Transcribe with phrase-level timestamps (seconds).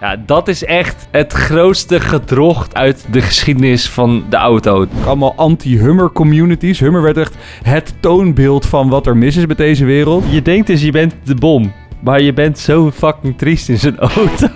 [0.00, 4.86] Ja, dat is echt het grootste gedrocht uit de geschiedenis van de auto.
[5.04, 6.80] Allemaal anti-Hummer communities.
[6.80, 10.24] Hummer werd echt het toonbeeld van wat er mis is met deze wereld.
[10.30, 13.98] Je denkt dus je bent de bom, maar je bent zo fucking triest in zijn
[13.98, 14.48] auto.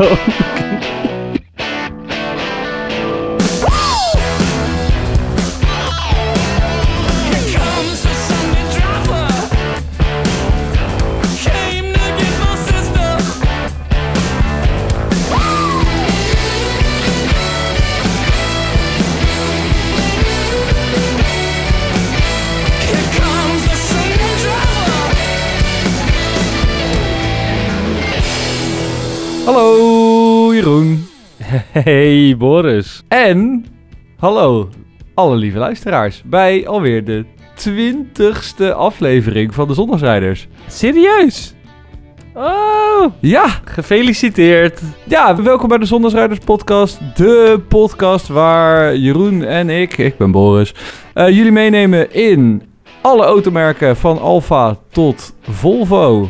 [31.83, 33.02] Hey Boris.
[33.09, 33.64] En
[34.19, 34.69] hallo
[35.14, 37.24] alle lieve luisteraars bij alweer de
[37.55, 40.48] twintigste aflevering van de Zondagsrijders.
[40.66, 41.55] Serieus?
[42.34, 44.80] Oh, Ja, gefeliciteerd.
[45.05, 47.00] ja, welkom bij de Zondagsrijders podcast.
[47.16, 50.75] De podcast waar Jeroen en ik, ik ben Boris,
[51.14, 52.62] eh, jullie meenemen in
[53.00, 56.28] alle automerken van Alfa tot Volvo.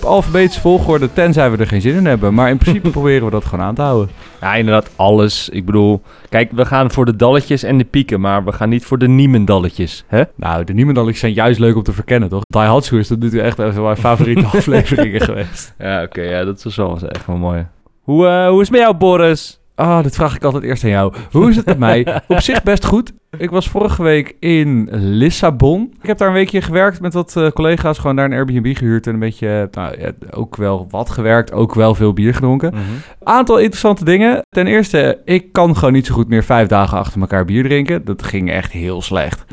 [0.00, 2.34] Op alfabetische volgorde, tenzij we er geen zin in hebben.
[2.34, 4.10] Maar in principe proberen we dat gewoon aan te houden.
[4.40, 5.48] Ja, inderdaad, alles.
[5.48, 8.84] Ik bedoel, kijk, we gaan voor de dalletjes en de pieken, maar we gaan niet
[8.84, 10.22] voor de niemendalletjes, hè?
[10.34, 12.42] Nou, de niemendalletjes zijn juist leuk om te verkennen, toch?
[12.46, 15.74] Die Hatsu is tot nu toe echt een van mijn favoriete afleveringen geweest.
[15.78, 17.66] Ja, oké, ja, dat is wel echt wel mooi.
[18.02, 19.60] Hoe, eh, hoe is het met jou, Boris?
[19.74, 21.14] Ah, dit vraag ik altijd eerst aan jou.
[21.30, 22.22] Hoe is het met mij?
[22.28, 23.12] Op zich best goed.
[23.38, 25.92] Ik was vorige week in Lissabon.
[26.00, 27.98] Ik heb daar een weekje gewerkt met wat eh, collega's.
[27.98, 31.52] Gewoon daar een Airbnb gehuurd en een beetje, nou, ja, ook wel wat gewerkt.
[31.52, 32.74] Ook wel veel bier gedronken.
[33.22, 34.42] Aantal interessante dingen.
[34.48, 38.04] Ten eerste, ik kan gewoon niet zo goed meer vijf dagen achter elkaar bier drinken.
[38.04, 39.44] Dat ging echt heel slecht.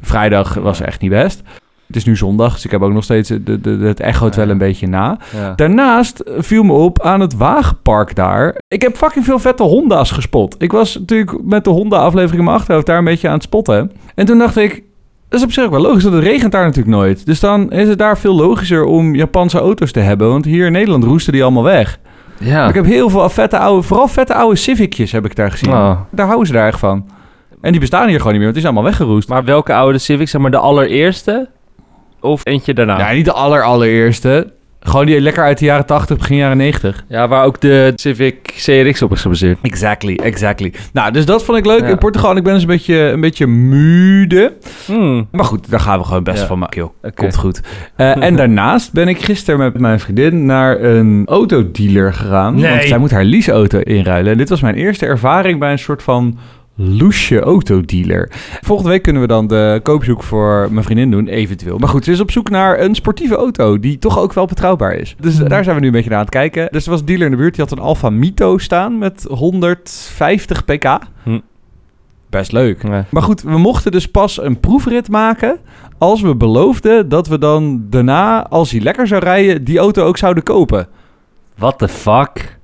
[0.00, 1.42] Vrijdag was echt niet best.
[1.86, 3.28] Het is nu zondag, dus ik heb ook nog steeds...
[3.28, 5.18] De, de, de- het echoot wel een beetje na.
[5.36, 5.52] Ja.
[5.54, 8.56] Daarnaast viel me op aan het wagenpark daar.
[8.68, 10.54] Ik heb fucking veel vette Honda's gespot.
[10.58, 13.92] Ik was natuurlijk met de Honda-aflevering in mijn achterhoofd daar een beetje aan het spotten.
[14.14, 14.82] En toen dacht ik,
[15.28, 17.26] dat is op zich ook wel logisch, want het regent daar natuurlijk nooit.
[17.26, 20.28] Dus dan is het daar veel logischer om Japanse auto's te hebben.
[20.28, 21.98] Want hier in Nederland roesten die allemaal weg.
[22.40, 22.68] Ja.
[22.68, 25.70] Ik heb heel veel vette oude, vooral vette oude Civicjes heb ik daar gezien.
[25.72, 26.00] Oh.
[26.10, 27.06] Daar houden ze daar echt van.
[27.60, 29.28] En die bestaan hier gewoon niet meer, want die zijn allemaal weggeroest.
[29.28, 31.48] Maar welke oude Civic, zeg maar de allereerste?
[32.24, 32.98] Of eentje daarna?
[32.98, 34.52] Ja, niet de aller allereerste.
[34.80, 37.04] Gewoon die lekker uit de jaren 80, begin jaren 90.
[37.08, 39.58] Ja, waar ook de Civic CRX op is gebaseerd.
[39.62, 40.72] Exactly, exactly.
[40.92, 41.86] Nou, dus dat vond ik leuk Ja.
[41.86, 42.30] in Portugal.
[42.30, 44.52] En ik ben dus een beetje, een beetje mude.
[44.86, 45.28] Hmm.
[45.30, 46.46] Maar goed, daar gaan we gewoon best Ja.
[46.46, 47.12] van maken, joh.
[47.14, 47.60] Komt goed.
[47.96, 52.54] Eh, en daarnaast ben ik gisteren met mijn vriendin naar een autodealer gegaan.
[52.54, 52.70] Nee.
[52.70, 54.32] Want zij moet haar leaseauto inruilen.
[54.32, 56.38] En dit was mijn eerste ervaring bij een soort van
[56.74, 58.28] loesje autodealer.
[58.60, 61.78] Volgende week kunnen we dan de koopzoek voor mijn vriendin doen, eventueel.
[61.78, 64.94] Maar goed, ze is op zoek naar een sportieve auto die toch ook wel betrouwbaar
[64.94, 65.16] is.
[65.20, 65.48] Dus Hmm.
[65.48, 66.68] daar zijn we nu een beetje naar aan het kijken.
[66.70, 69.26] Dus er was een dealer in de buurt, die had een Alfa Mito staan met
[69.30, 70.98] 150 pk.
[71.22, 71.38] Hm.
[72.30, 72.82] Best leuk.
[72.82, 73.04] Ja.
[73.10, 75.58] Maar goed, we mochten dus pas een proefrit maken
[75.98, 80.16] als we beloofden dat we dan daarna, als hij lekker zou rijden, die auto ook
[80.16, 80.86] zouden kopen.
[81.56, 82.58] What the fuck?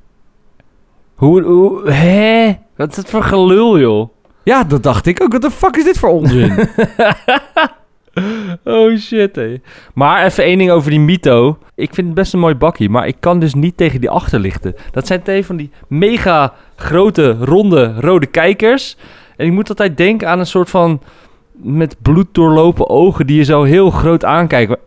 [1.14, 2.52] Hoe, hoe, hè?
[2.80, 4.08] Wat is het voor gelul, joh?
[4.42, 5.32] Ja, dat dacht ik ook.
[5.32, 6.52] Wat de fuck is dit voor onzin?
[8.64, 9.60] Oh shit, hé.
[9.94, 11.58] Maar even één ding over die Mito.
[11.74, 14.74] Ik vind het best een mooi bakkie, maar ik kan dus niet tegen die achterlichten.
[14.90, 18.96] Dat zijn twee van die mega grote, ronde, rode kijkers.
[19.36, 21.02] En ik moet altijd denken aan een soort van...
[21.52, 24.78] met bloed doorlopen ogen die je zo heel groot aankijken.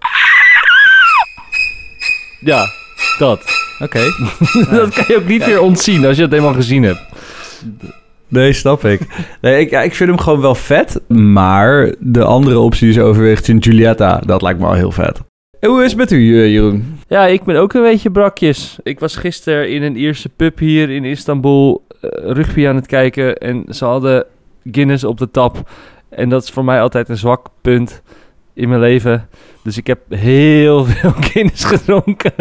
[2.39, 2.65] Ja,
[3.17, 3.41] dat.
[3.79, 3.99] Oké.
[4.77, 7.12] dat kan je ook niet meer ontzien als je het eenmaal gezien hebt.
[8.27, 9.01] Nee, snap ik.
[9.41, 11.01] Nee, ik, ik vind hem gewoon wel vet.
[11.07, 15.21] Maar de andere optie ze overweegt, in Giulietta, dat lijkt me wel heel vet.
[15.59, 16.99] Hoe is het met u, eh, Jeroen?
[17.07, 18.77] Ja, ik ben ook een beetje brakjes.
[18.83, 23.37] Ik was gisteren in een Ierse pub hier in Istanbul eh, rugby aan het kijken.
[23.37, 24.25] En ze hadden
[24.71, 25.69] Guinness op de tap.
[26.09, 28.01] En dat is voor mij altijd een zwak punt
[28.53, 29.27] in mijn leven.
[29.63, 32.33] Dus ik heb heel veel Guinness gedronken.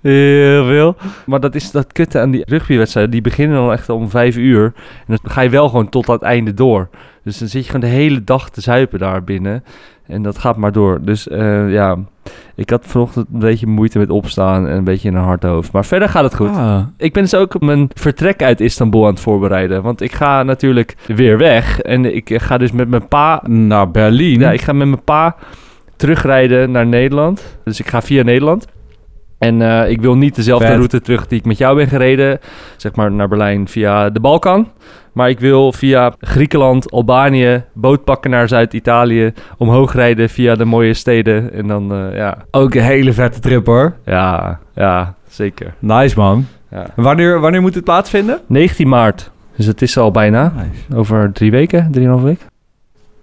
[0.00, 0.96] Heel veel.
[1.26, 3.12] Maar dat is dat kutte aan die rugbywedstrijden.
[3.12, 4.64] Die beginnen dan echt om vijf uur.
[5.06, 6.88] En dan ga je wel gewoon tot aan het einde door.
[7.22, 9.64] Dus dan zit je gewoon de hele dag te zuipen daar binnen.
[10.06, 11.04] En dat gaat maar door.
[11.04, 11.98] Dus eh, ja,
[12.54, 15.72] ik had vanochtend een beetje moeite met opstaan en een beetje in een hard hoofd.
[15.72, 16.48] Maar verder gaat het goed.
[16.48, 16.80] Ah.
[16.96, 19.82] Ik ben dus ook mijn vertrek uit Istanbul aan het voorbereiden.
[19.82, 21.80] Want ik ga natuurlijk weer weg.
[21.80, 23.42] En ik ga dus met mijn pa...
[23.46, 24.40] Naar Berlin.
[24.40, 25.36] Ja, ik ga met mijn pa
[25.96, 27.58] terugrijden naar Nederland.
[27.64, 28.66] Dus ik ga via Nederland.
[29.46, 30.76] En eh, ik wil niet dezelfde Vet.
[30.76, 32.38] route terug die ik met jou ben gereden.
[32.76, 34.68] Zeg maar naar Berlijn via de Balkan.
[35.12, 39.32] Maar ik wil via Griekenland, Albanië, boot pakken naar Zuid-Italië.
[39.58, 41.52] Omhoog rijden via de mooie steden.
[41.52, 43.94] En dan, eh, ja, Ook een hele vette trip, hoor.
[44.04, 45.74] ja, ja, zeker.
[45.78, 46.46] Nice, man.
[46.70, 46.86] Ja.
[46.96, 48.40] Wanneer, wanneer moet het plaatsvinden?
[48.46, 49.30] 19 maart.
[49.56, 50.52] Dus het is al bijna.
[50.56, 50.98] Nice.
[50.98, 52.40] Over drie weken, drieënhalve week.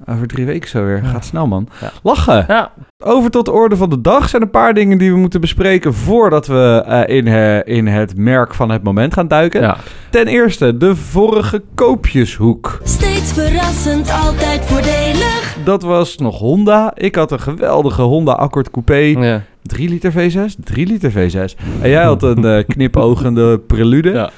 [0.05, 1.01] Over drie weken zo weer.
[1.03, 1.67] Gaat snel, man.
[1.81, 1.91] Ja.
[2.03, 2.45] Lachen.
[2.47, 2.71] Ja.
[3.03, 5.93] Over tot de orde van de dag zijn een paar dingen die we moeten bespreken
[5.93, 9.61] voordat we eh, in, eh, in het merk van het moment gaan duiken.
[9.61, 9.77] ja.
[10.09, 12.79] Ten eerste, de vorige koopjeshoek.
[12.83, 15.57] Steeds verrassend, altijd voordelig.
[15.63, 16.91] Dat was nog Honda.
[16.95, 18.95] Ik had een geweldige Honda Accord Coupé.
[18.95, 19.41] ja.
[19.63, 20.53] 3 liter V6?
[20.63, 21.55] 3 liter V6.
[21.81, 24.11] En jij had een eh, knipogende prelude.
[24.11, 24.29] Ja.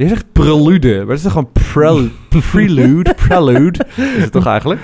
[0.00, 2.08] Je zegt prelude, maar het is toch gewoon prel-
[2.50, 3.14] prelude?
[3.14, 4.80] Prelude is het toch eigenlijk?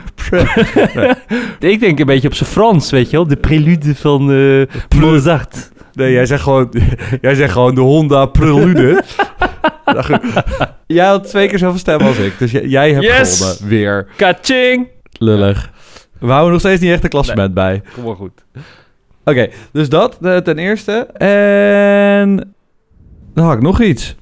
[1.59, 3.27] Ik denk een beetje op zijn Frans, weet je wel.
[3.27, 5.71] De prelude van eh Mozart.
[5.93, 6.73] nee, jij zegt, gewoon,
[7.21, 9.03] jij zegt gewoon de Honda prelude.
[10.87, 13.39] Jij had twee keer zoveel stemmen als ik, dus jij, jij hebt Yes!
[13.41, 13.69] gewonnen.
[13.69, 14.07] Weer.
[14.17, 14.89] Kaching!
[15.19, 15.71] Lullig.
[16.19, 17.83] We houden nog steeds niet echt een klassement bij.
[17.95, 18.45] Kom maar goed.
[19.25, 20.93] Oké, dus dat eh, ten eerste.
[21.19, 22.55] En
[23.35, 24.15] dan had ik nog iets.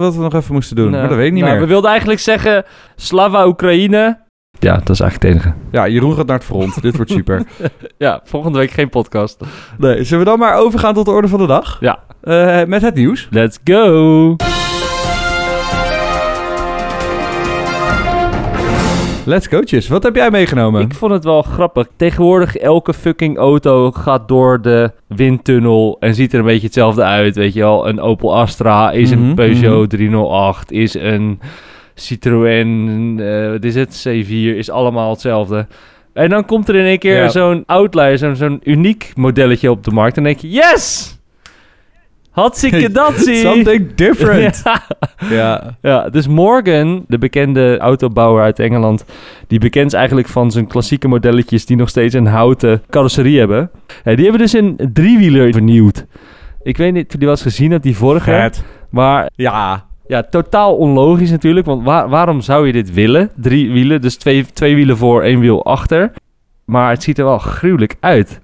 [0.00, 1.62] Wat we nog even moesten doen, Nou, maar dat weet ik niet nou, meer.
[1.62, 2.64] We wilden eigenlijk zeggen
[2.96, 4.18] Slava Oekraïne.
[4.58, 5.58] Ja, dat is eigenlijk het enige.
[5.70, 6.82] Ja, Jeroen gaat naar het front.
[6.82, 7.42] Dit wordt super.
[7.98, 9.40] Ja, volgende week geen podcast.
[9.78, 11.76] Nee, zullen we dan maar overgaan tot de orde van de dag?
[11.80, 11.98] Ja.
[12.20, 13.28] Eh, met het nieuws.
[13.30, 14.36] Let's go!
[19.30, 19.88] Let's coaches.
[19.88, 20.80] Wat heb jij meegenomen?
[20.82, 21.86] Ik vond het wel grappig.
[21.96, 27.36] Tegenwoordig elke fucking auto gaat door de windtunnel en ziet er een beetje hetzelfde uit.
[27.36, 31.40] Weet je wel, een Opel Astra is Mhm, een Peugeot 308, is een
[31.94, 35.66] Citroën, eh, wat is het, C4, is allemaal hetzelfde.
[36.12, 37.28] En dan komt er in één keer Ja.
[37.28, 40.16] zo'n outlier, zo'n uniek modelletje op de markt.
[40.16, 41.18] En denk je, yes!
[42.30, 44.62] Hartstikke dat zie Something different.
[44.64, 44.82] Ja.
[45.30, 45.76] ja.
[45.82, 49.04] Ja, dus Morgan, de bekende autobouwer uit Engeland,
[49.46, 53.70] die bekend is eigenlijk van zijn klassieke modelletjes die nog steeds een houten carrosserie hebben.
[54.04, 56.04] Ja, die hebben dus een driewieler vernieuwd.
[56.62, 58.30] Ik weet niet of je die wel eens gezien hebt, die vorige.
[58.30, 58.64] Vet.
[58.90, 59.86] Maar Ja.
[60.06, 63.30] ja, totaal onlogisch natuurlijk, want waar- waarom zou je dit willen?
[63.36, 66.12] Drie wielen, dus twee, twee wielen voor, één wiel achter.
[66.64, 68.40] Maar het ziet er wel gruwelijk uit.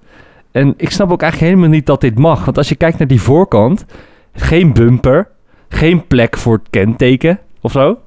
[0.56, 2.44] En ik snap ook eigenlijk helemaal niet dat dit mag.
[2.44, 3.84] Want als je kijkt naar die voorkant,
[4.32, 5.28] geen bumper,
[5.68, 7.98] geen plek voor het kenteken of zo.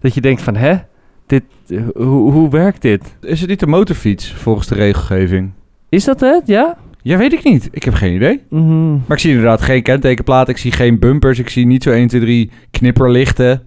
[0.00, 0.74] Dat je denkt van, hè,
[1.26, 3.16] dit, eh, hoe, hoe werkt dit?
[3.20, 5.50] Is het niet een motorfiets volgens de regelgeving?
[5.88, 6.76] Is dat het, ja?
[7.02, 7.68] Ja, weet ik niet.
[7.70, 8.42] Ik heb geen idee.
[8.48, 8.90] Mhm.
[8.90, 10.48] Maar ik zie inderdaad geen kentekenplaat.
[10.48, 11.38] Ik zie geen bumpers.
[11.38, 13.62] Ik zie niet zo 1, 2, 3 knipperlichten.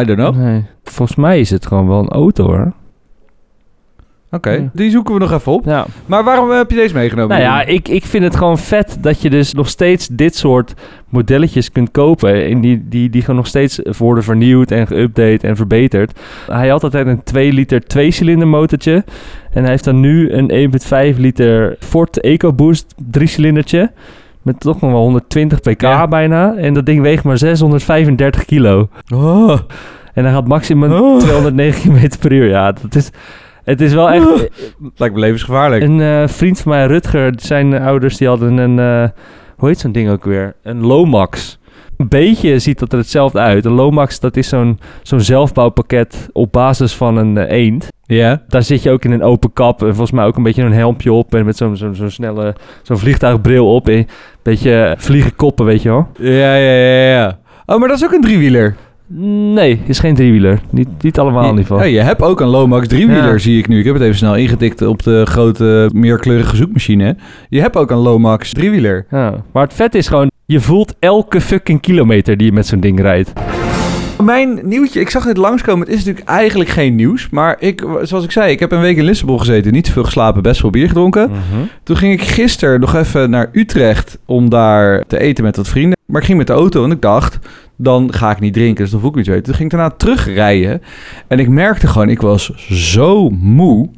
[0.00, 0.36] I don't know.
[0.36, 2.72] Nee, volgens mij is het gewoon wel een auto hoor.
[4.34, 5.64] Oké, die zoeken we nog even op.
[5.64, 5.86] Ja.
[6.06, 7.38] Maar waarom heb je deze meegenomen?
[7.38, 10.74] Nou ja, ik, ik vind het gewoon vet dat je dus nog steeds dit soort
[11.08, 12.44] modelletjes kunt kopen.
[12.44, 16.20] En die, die, die gewoon nog steeds worden vernieuwd en geüpdate en verbeterd.
[16.46, 19.04] Hij had altijd een 2 liter tweecilinder motortje.
[19.52, 20.72] En hij heeft dan nu een
[21.14, 23.90] 1,5 liter Ford EcoBoost driecilindertje.
[24.42, 26.08] Met toch nog wel 120 pk Ja.
[26.08, 26.54] bijna.
[26.56, 28.88] En dat ding weegt maar 635 kilo.
[29.14, 29.58] Oh.
[30.14, 31.18] En hij gaat maximum Oh.
[31.18, 32.48] 209 km per uur.
[32.48, 33.10] Ja, dat is...
[33.64, 34.26] Het is wel echt...
[34.96, 35.82] Lijkt me levensgevaarlijk.
[35.82, 38.78] Een eh, vriend van mij, Rutger, zijn ouders, die hadden een...
[38.78, 39.08] eh,
[39.56, 40.54] hoe heet zo'n ding ook weer?
[40.62, 41.58] Een Lomax.
[41.96, 43.64] Een beetje ziet dat er hetzelfde uit.
[43.64, 47.88] Een Lomax, dat is zo'n zo'n zelfbouwpakket op basis van een eh, eend.
[48.06, 48.42] Ja.
[48.48, 50.72] Daar zit je ook in een open kap en volgens mij ook een beetje een
[50.72, 51.34] helmpje op...
[51.34, 52.54] en met zo'n zo'n zo'n snelle...
[52.82, 53.88] zo'n vliegtuigbril op.
[53.88, 54.06] en Een
[54.42, 56.08] beetje vliegen koppen, weet je wel?
[56.18, 57.38] Ja, ja, ja, ja.
[57.66, 58.76] Oh, maar dat is ook een driewieler.
[59.54, 60.60] Nee, is geen driewieler.
[60.70, 61.78] Niet, niet allemaal in ieder geval.
[61.78, 63.38] Ja, je hebt ook een Lomax driewieler, Ja.
[63.38, 63.78] zie ik nu.
[63.78, 67.16] Ik heb het even snel ingetikt op de grote meerkleurige zoekmachine.
[67.48, 69.06] Je hebt ook een Lomax driewieler.
[69.10, 69.34] Ja.
[69.52, 70.30] Maar het vet is gewoon...
[70.46, 73.32] je voelt elke fucking kilometer die je met zo'n ding rijdt.
[74.24, 75.86] Mijn nieuwtje, ik zag dit langskomen.
[75.86, 77.28] Het is natuurlijk eigenlijk geen nieuws.
[77.30, 79.72] Maar ik, zoals ik zei, ik heb een week in Lissabon gezeten.
[79.72, 81.30] Niet te veel geslapen, best wel bier gedronken.
[81.30, 81.40] Mhm.
[81.82, 85.98] Toen ging ik gisteren nog even naar Utrecht om daar te eten met wat vrienden.
[86.06, 87.38] Maar ik ging met de auto en ik dacht,
[87.76, 89.42] dan ga ik niet drinken, dus dan voel ik niet weten.
[89.42, 90.82] Toen ging ik daarna terugrijden
[91.28, 93.88] en ik merkte gewoon, ik was zo moe.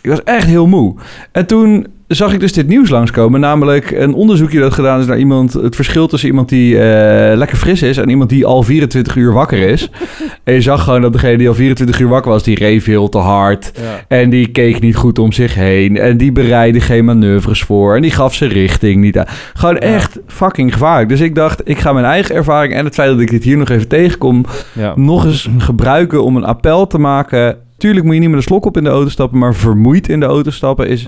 [0.00, 0.94] Ik was echt heel moe.
[1.32, 3.40] En toen zag ik dus dit nieuws langskomen.
[3.40, 5.52] Namelijk een onderzoekje dat gedaan is naar iemand.
[5.52, 9.32] Het verschil tussen iemand die eh, lekker fris is en iemand die al 24 uur
[9.32, 9.90] wakker is.
[10.44, 13.08] en je zag gewoon dat degene die al 24 uur wakker was, die reed veel
[13.08, 13.72] te hard.
[13.74, 14.04] Ja.
[14.08, 15.96] En die keek niet goed om zich heen.
[15.96, 17.96] En die bereidde geen manoeuvres voor.
[17.96, 19.26] En die gaf zijn richting niet aan.
[19.54, 19.80] Gewoon Ja.
[19.80, 21.08] echt fucking gevaarlijk.
[21.08, 23.56] Dus ik dacht, ik ga mijn eigen ervaring en het feit dat ik dit hier
[23.56, 24.92] nog even tegenkom, Ja.
[24.96, 27.56] nog eens gebruiken om een appel te maken.
[27.78, 30.20] Tuurlijk moet je niet met een slok op in de auto stappen, maar vermoeid in
[30.20, 31.06] de auto stappen is.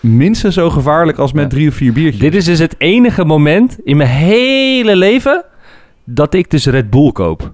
[0.00, 1.48] Minstens zo gevaarlijk als met Ja.
[1.48, 2.20] drie of vier biertjes.
[2.20, 5.44] Dit is dus het enige moment in mijn hele leven
[6.04, 7.52] dat ik dus Red Bull koop.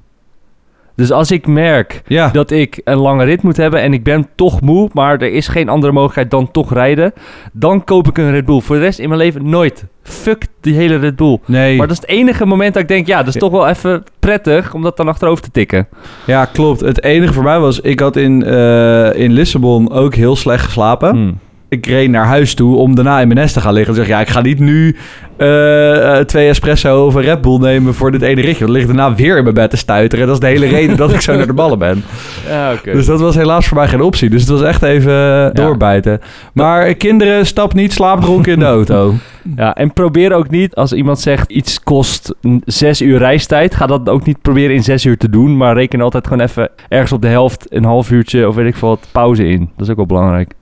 [0.96, 2.28] Dus als ik merk Ja.
[2.28, 5.48] dat ik een lange rit moet hebben en ik ben toch moe, maar er is
[5.48, 7.12] geen andere mogelijkheid dan toch rijden,
[7.52, 8.60] dan koop ik een Red Bull.
[8.60, 9.84] Voor de rest in mijn leven nooit.
[10.02, 11.38] Fuck die hele Red Bull.
[11.46, 11.76] Nee.
[11.76, 14.02] Maar dat is het enige moment dat ik denk, ja, dat is toch wel even
[14.18, 15.88] prettig om dat dan achterover te tikken.
[16.26, 16.80] Ja, klopt.
[16.80, 21.10] Het enige voor mij was, ik had in, eh, in Lissabon ook heel slecht geslapen.
[21.10, 21.38] Hmm.
[21.74, 23.94] Ik reed naar huis toe om daarna in mijn nest te gaan liggen.
[23.94, 24.96] En zeg ja, ik ga niet nu
[25.36, 28.64] eh, eh, twee espresso of een Red Bull nemen voor dit ene ritje.
[28.64, 30.26] Dan lig ik daarna weer in mijn bed te stuiteren.
[30.26, 32.04] Dat is de hele reden dat ik zo naar de ballen ben.
[32.48, 32.74] Ja.
[32.84, 34.30] Dus dat was helaas voor mij geen optie.
[34.30, 36.20] Dus het was echt even eh, doorbijten.
[36.52, 39.14] Maar kinderen, stap niet slaapdronken in de auto.
[39.56, 44.08] Ja, en probeer ook niet, als iemand zegt iets kost zes uur reistijd, ga dat
[44.08, 47.22] ook niet proberen in zes uur te doen, maar reken altijd gewoon even ergens op
[47.22, 49.58] de helft een half uurtje of weet ik veel wat pauze in.
[49.58, 50.52] Dat is ook wel belangrijk.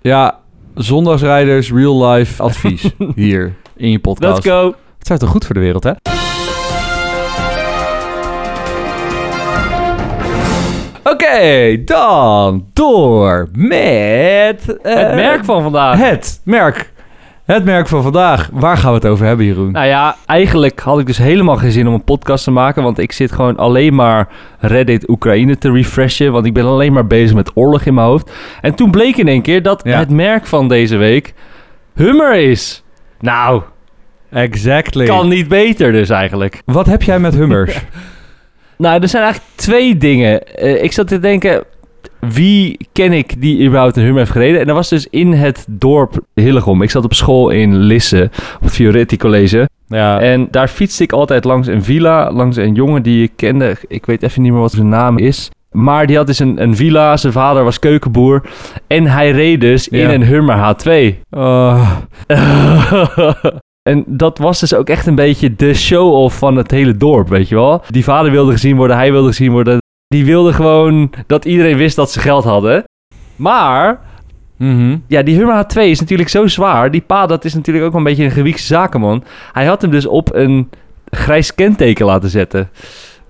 [0.00, 0.38] Ja,
[0.74, 4.34] zondagsrijders, real life advies hier in je podcast.
[4.44, 4.74] Let's go!
[4.98, 5.92] Het zou toch goed voor de wereld, hè?
[11.04, 14.76] Oké, dan door met...
[14.82, 15.98] eh, Het merk van vandaag.
[15.98, 16.92] Het merk.
[17.44, 18.48] Het merk van vandaag.
[18.52, 19.72] Waar gaan we het over hebben, Jeroen?
[19.72, 22.98] Nou ja, eigenlijk had ik dus helemaal geen zin om een podcast te maken, want
[22.98, 27.36] ik zit gewoon alleen maar Reddit Oekraïne te refreshen, want ik ben alleen maar bezig
[27.36, 28.32] met oorlog in mijn hoofd.
[28.60, 29.98] En toen bleek in één keer dat Ja.
[29.98, 31.34] het merk van deze week
[31.94, 32.82] Hummer is.
[33.20, 33.62] Nou,
[34.30, 35.06] exactly.
[35.06, 36.62] kan niet beter dus eigenlijk.
[36.64, 37.80] Wat heb jij met Hummers?
[38.76, 40.56] Nou, er zijn eigenlijk twee dingen.
[40.56, 41.64] Eh, ik zat te denken,
[42.20, 44.60] wie ken ik die überhaupt een Hummer heeft gereden?
[44.60, 46.82] En dat was dus in het dorp Hillegom.
[46.82, 49.68] Ik zat op school in Lisse, op het Fioretti College.
[49.86, 50.20] ja.
[50.20, 53.76] En daar fietste ik altijd langs een villa, langs een jongen die ik kende.
[53.88, 55.50] Ik weet even niet meer wat zijn naam is.
[55.70, 58.42] Maar die had dus een, een villa, zijn vader was keukenboer.
[58.86, 61.14] En hij reed dus in een Hummer H2.
[61.30, 61.90] Oh,
[63.90, 67.48] en dat was dus ook echt een beetje de show-off van het hele dorp, weet
[67.48, 67.82] je wel.
[67.88, 69.78] Die vader wilde gezien worden, hij wilde gezien worden.
[70.14, 72.84] Die wilde gewoon dat iedereen wist dat ze geld hadden.
[73.36, 74.00] Maar,
[74.56, 74.96] mhm.
[75.06, 76.90] ja, die Hummer H2 is natuurlijk zo zwaar.
[76.90, 79.24] Die pa, dat is natuurlijk ook wel een beetje een gewiekste zakenman.
[79.52, 80.70] Hij had hem dus op een
[81.10, 82.70] grijs kenteken laten zetten.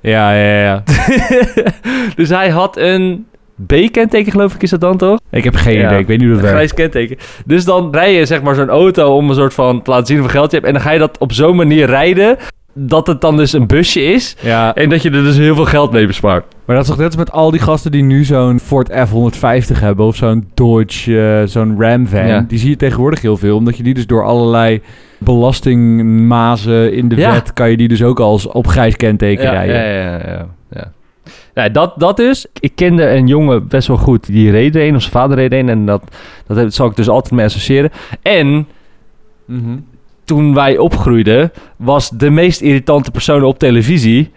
[0.01, 0.83] Ja, ja, ja.
[2.17, 3.27] dus hij had een
[3.67, 5.19] B-kenteken, geloof ik, is dat dan toch?
[5.31, 5.87] Ik heb geen Ja.
[5.87, 5.99] idee.
[5.99, 6.57] Ik weet niet hoe dat werkt.
[6.57, 7.17] grijs kenteken.
[7.47, 10.19] Dus dan rij je zeg maar zo'n auto om een soort van te laten zien
[10.19, 10.69] hoeveel geld je hebt.
[10.69, 12.37] En dan ga je dat op zo'n manier rijden
[12.75, 14.37] dat het dan dus een busje is.
[14.41, 16.45] Ja, En dat je er dus heel veel geld mee bespaart.
[16.65, 19.79] maar dat is toch net als met al die gasten die nu zo'n Ford F-150
[19.81, 20.07] hebben...
[20.07, 22.27] of zo'n Dodge, eh, zo'n Ram van.
[22.27, 22.45] Ja.
[22.49, 23.57] Die zie je tegenwoordig heel veel.
[23.57, 24.81] Omdat je die dus door allerlei
[25.19, 27.33] belastingmazen in de Ja.
[27.33, 27.53] wet...
[27.53, 29.75] kan je die dus ook als op grijs kenteken rijden.
[29.77, 30.93] ja, ja, ja, ja.
[31.55, 32.47] Nou, dat, dat dus.
[32.61, 34.27] Ik kende een jongen best wel goed.
[34.27, 35.69] Die reed er een, of zijn vader reed er een.
[35.69, 36.03] En dat,
[36.47, 37.91] dat heb- zal ik dus altijd mee associëren.
[38.23, 38.67] En
[39.47, 39.77] Mhm.
[40.25, 44.33] Toen wij opgroeiden, was de meest irritante persoon op televisie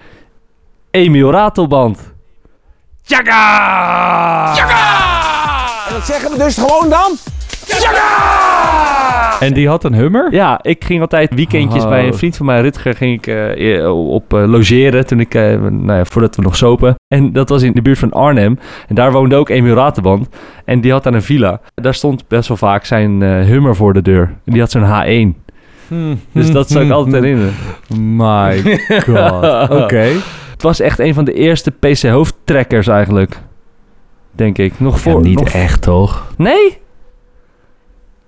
[0.91, 2.13] Emiel Ratelband.
[3.01, 4.53] Tjaka!
[5.88, 7.12] En dat zeggen we dus gewoon dan?
[9.39, 10.34] En die had een Hummer?
[10.34, 11.89] Ja, ik ging altijd weekendjes Oh.
[11.89, 15.34] bij een vriend van mij, Rutger, ging ik eh, eh, op eh, logeren toen ik,
[15.34, 16.96] nou ja, voordat we nog sopen.
[17.08, 18.60] En dat was in de buurt van Arnhem.
[18.88, 20.27] En daar woonde ook Emiel Ratenband.
[20.65, 21.62] En die had daar een villa.
[21.75, 24.22] Daar stond best wel vaak zijn Hummer voor de deur.
[24.46, 25.46] En die had zo'n H1.
[26.32, 27.53] Dus dat zou ik altijd herinneren.
[28.15, 28.62] My
[29.08, 29.70] god.
[29.70, 30.10] Oké.
[30.51, 33.39] Het was echt een van de eerste PC-hoofdtrekkers eigenlijk.
[34.32, 34.79] Denk ik.
[34.79, 35.22] Nog voor...
[35.22, 36.27] niet nog- echt, toch?
[36.38, 36.77] Nee?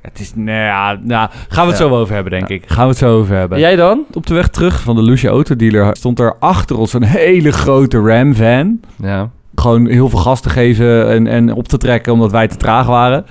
[0.01, 1.87] Het is, nou ja, nou, gaan we het Ja.
[1.87, 2.63] zo over hebben, denk ik.
[2.67, 3.59] Gaan we het zo over hebben.
[3.59, 4.03] Jij dan?
[4.13, 7.99] Op de weg terug van de Lucia autodealer stond er achter ons een hele grote
[7.99, 8.79] Ram van.
[9.01, 9.29] Ja.
[9.55, 12.85] Gewoon heel veel gas te geven en, en op te trekken omdat wij te traag
[12.85, 13.25] waren.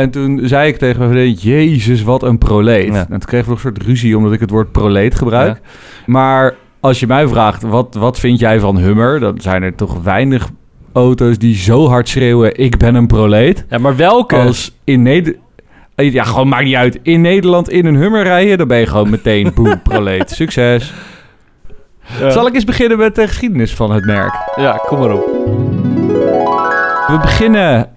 [0.00, 2.92] En toen zei ik tegen mijn jezus, wat een proleet.
[2.92, 3.00] Ja.
[3.00, 5.60] En toen kregen we nog een soort ruzie omdat ik het woord proleet gebruik.
[6.06, 9.20] Maar als je mij vraagt, wat, wat vind jij van Hummer?
[9.20, 10.48] Dan zijn er toch weinig
[10.92, 13.64] auto's die zo hard schreeuwen, ik ben een proleet.
[13.68, 14.36] Ja, maar welke?
[14.36, 15.42] Als in Nederland...
[15.94, 16.98] Ja, gewoon maakt niet uit.
[17.02, 20.30] In Nederland in een Hummer rijden, dan ben je gewoon meteen boem, proleet.
[20.30, 20.94] Succes.
[22.20, 22.30] Ja.
[22.30, 24.34] Zal ik eens beginnen met de geschiedenis van het merk?
[24.56, 25.24] Ja, kom maar op.
[27.06, 27.88] We beginnen,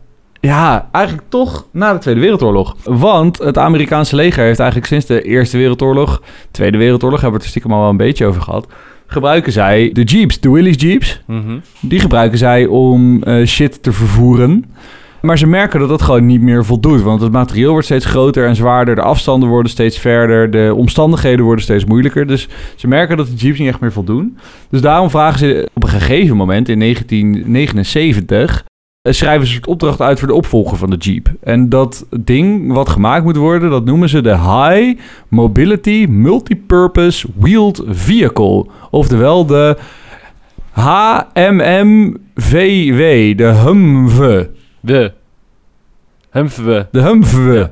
[0.47, 2.75] ja, eigenlijk toch na de Tweede Wereldoorlog.
[2.83, 6.21] Want het Amerikaanse leger heeft eigenlijk sinds de Eerste Wereldoorlog,
[6.51, 8.67] Tweede Wereldoorlog, hebben we het er stiekem al wel een beetje over gehad,
[9.07, 11.21] gebruiken zij de Jeeps, de Willys Jeeps.
[11.27, 11.57] Mhm.
[11.79, 14.65] Die gebruiken zij om eh, shit te vervoeren.
[15.21, 17.01] Maar ze merken dat dat gewoon niet meer voldoet.
[17.01, 18.95] Want het materieel wordt steeds groter en zwaarder.
[18.95, 20.51] De afstanden worden steeds verder.
[20.51, 22.27] De omstandigheden worden steeds moeilijker.
[22.27, 24.37] Dus ze merken dat de jeeps niet echt meer voldoen.
[24.69, 28.63] Dus daarom vragen ze op een gegeven moment in 1979...
[29.03, 31.33] eh, schrijven ze een soort opdracht uit voor de opvolger van de Jeep.
[31.41, 37.83] En dat ding wat gemaakt moet worden, dat noemen ze de High Mobility Multipurpose Wheeled
[37.87, 38.65] Vehicle.
[38.89, 39.77] Oftewel de
[40.71, 42.17] HMMVW,
[43.37, 44.49] de Humve.
[44.81, 45.13] De
[46.31, 46.87] Humve.
[46.91, 47.71] Ja.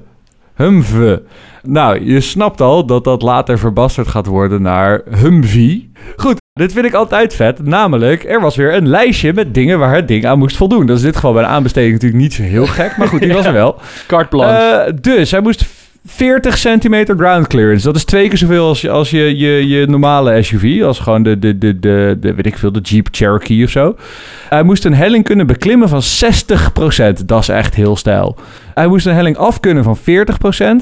[0.55, 1.23] Humve.
[1.63, 5.91] Nou, je snapt al dat dat later verbasterd gaat worden naar Humvee.
[6.15, 7.65] Goed, dit vind ik altijd vet.
[7.65, 10.85] Namelijk, er was weer een lijstje met dingen waar het ding aan moest voldoen.
[10.85, 12.97] Dat is in dit geval bij een aanbesteding natuurlijk niet zo heel gek.
[12.97, 13.75] Maar goed, die was er wel.
[14.07, 14.55] Carte blanche.
[14.61, 15.65] Eh, dus hij moest
[16.05, 17.85] 40 centimeter ground clearance.
[17.85, 20.83] Dat is twee keer zoveel als, je- als je, je, je normale SUV.
[20.83, 23.95] Als gewoon de, de, de, de, de, weet ik veel, de Jeep Cherokee of zo.
[24.49, 27.25] Hij moest een helling kunnen beklimmen van 60%.
[27.25, 28.35] Dat is echt heel stijl.
[28.73, 30.01] Hij moest een helling af kunnen van 40%.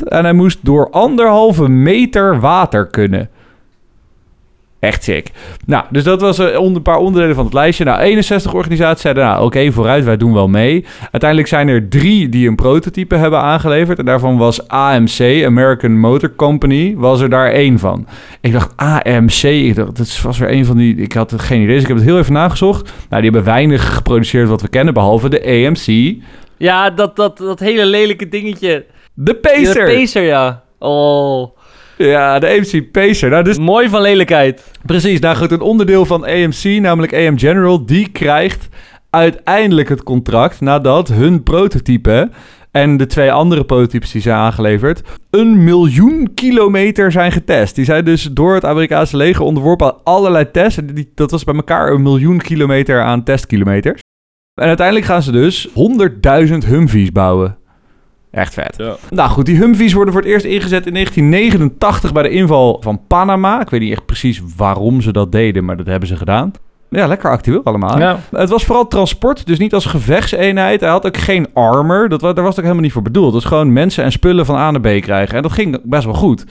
[0.05, 3.29] En hij moest door anderhalve meter water kunnen.
[4.79, 5.31] Echt sick.
[5.65, 7.83] Nou, dus dat was eh, een paar onderdelen van het lijstje.
[7.83, 10.85] Nou, 61 organisaties zeiden, nou, oké, vooruit, wij doen wel mee.
[11.01, 13.99] Uiteindelijk zijn er drie die een prototype hebben aangeleverd.
[13.99, 18.07] En daarvan was AMC, American Motor Company, was er daar één van.
[18.41, 20.95] Ik dacht, AMC, ik dacht, dat was weer een van die...
[20.95, 22.93] Ik had geen idee, dus ik heb het heel even nagezocht.
[23.09, 26.15] Nou, die hebben weinig geproduceerd wat we kennen, behalve de AMC.
[26.57, 28.85] ja, dat, dat, dat hele lelijke dingetje.
[29.13, 29.85] De Pacer!
[29.85, 30.63] De Pacer, ja.
[30.77, 31.57] Oh.
[32.07, 33.29] Ja, de AMC Pacer.
[33.29, 34.71] Nou, dus Mooi van lelijkheid.
[34.85, 38.67] Precies, nou goed, een onderdeel van AMC, namelijk AM General, die krijgt
[39.09, 42.29] uiteindelijk het contract nadat hun prototype
[42.71, 47.75] en de twee andere prototypes die zijn aangeleverd, een miljoen kilometer zijn getest.
[47.75, 50.79] Die zijn dus door het Amerikaanse leger onderworpen aan allerlei tests.
[51.15, 54.01] Dat was bij elkaar een miljoen kilometer aan testkilometers.
[54.61, 55.73] En uiteindelijk gaan ze dus 100.000
[56.67, 57.58] Humvees bouwen.
[58.31, 58.73] Echt vet.
[58.77, 58.95] Ja.
[59.09, 62.99] Nou goed, die Humvees worden voor het eerst ingezet in 1989 bij de inval van
[63.07, 63.61] Panama.
[63.61, 66.51] Ik weet niet echt precies waarom ze dat deden, maar dat hebben ze gedaan.
[66.89, 67.99] Ja, lekker actueel allemaal.
[67.99, 68.19] Ja.
[68.31, 70.79] Het was vooral transport, dus niet als gevechtseenheid.
[70.79, 72.09] Hij had ook geen armor.
[72.09, 73.31] Dat, wa- daar was het ook helemaal niet voor bedoeld.
[73.33, 75.35] Dat is gewoon mensen en spullen van A naar B krijgen.
[75.35, 76.45] En dat ging best wel goed.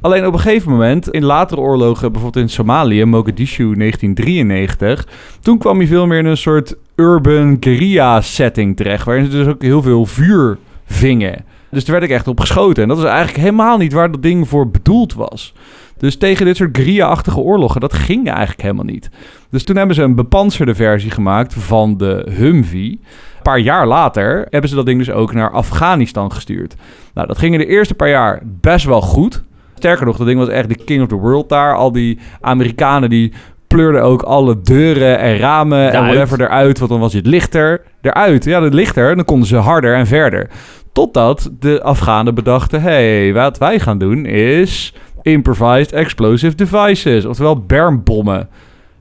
[0.00, 5.06] Alleen op een gegeven moment, in latere oorlogen, bijvoorbeeld in Somalië, Mogadishu 1993,
[5.40, 9.46] toen kwam hij veel meer in een soort urban guerrilla setting terecht, waarin ze dus
[9.46, 10.58] ook heel veel vuur
[10.94, 11.44] vingen.
[11.70, 12.82] Dus daar werd ik echt op geschoten.
[12.82, 15.54] En dat is eigenlijk helemaal niet waar dat ding voor bedoeld was.
[15.96, 19.10] Dus tegen dit soort guerrilla-achtige oorlogen, dat ging eigenlijk helemaal niet.
[19.50, 23.00] Dus toen hebben ze een bepanserde versie gemaakt van de Humvee.
[23.36, 26.74] Een paar jaar later hebben ze dat ding dus ook naar Afghanistan gestuurd.
[27.14, 29.42] Nou, dat ging in de eerste paar jaar best wel goed.
[29.74, 31.76] Sterker nog, dat ding was echt de king of the world daar.
[31.76, 33.32] Al die Amerikanen die
[33.66, 36.78] pleurden ook alle deuren en ramen en whatever eruit.
[36.78, 37.82] Want dan was het lichter.
[38.00, 39.16] Eruit, ja, het lichter.
[39.16, 40.50] Dan konden ze harder en verder.
[40.94, 42.82] Totdat de Afghanen bedachten...
[42.82, 47.24] hey, wat wij gaan doen is improvised explosive devices.
[47.24, 48.48] Oftewel bermbommen.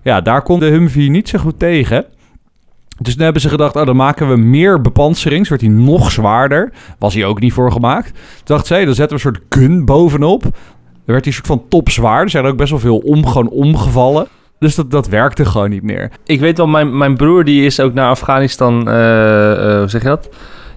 [0.02, 2.06] Ja, daar kon de Humvee niet zo goed tegen.
[2.98, 5.48] Dus toen hebben ze gedacht, oh, dan maken we meer bepansering.
[5.48, 6.74] Wordt hij nog zwaarder.
[7.00, 8.12] Was hij ook niet voor gemaakt.
[8.12, 10.42] Toen dachten ze, dan zetten we een soort gun bovenop.
[10.42, 10.52] Dan
[11.06, 12.22] werd hij soort van topzwaar.
[12.22, 14.28] Er zijn ook best wel veel om, gewoon omgevallen.
[14.60, 16.12] Dus dat, dat werkte gewoon niet meer.
[16.26, 20.02] Ik weet wel, mijn, mijn broer die is ook naar Afghanistan, eh, eh, hoe zeg
[20.02, 20.30] je dat?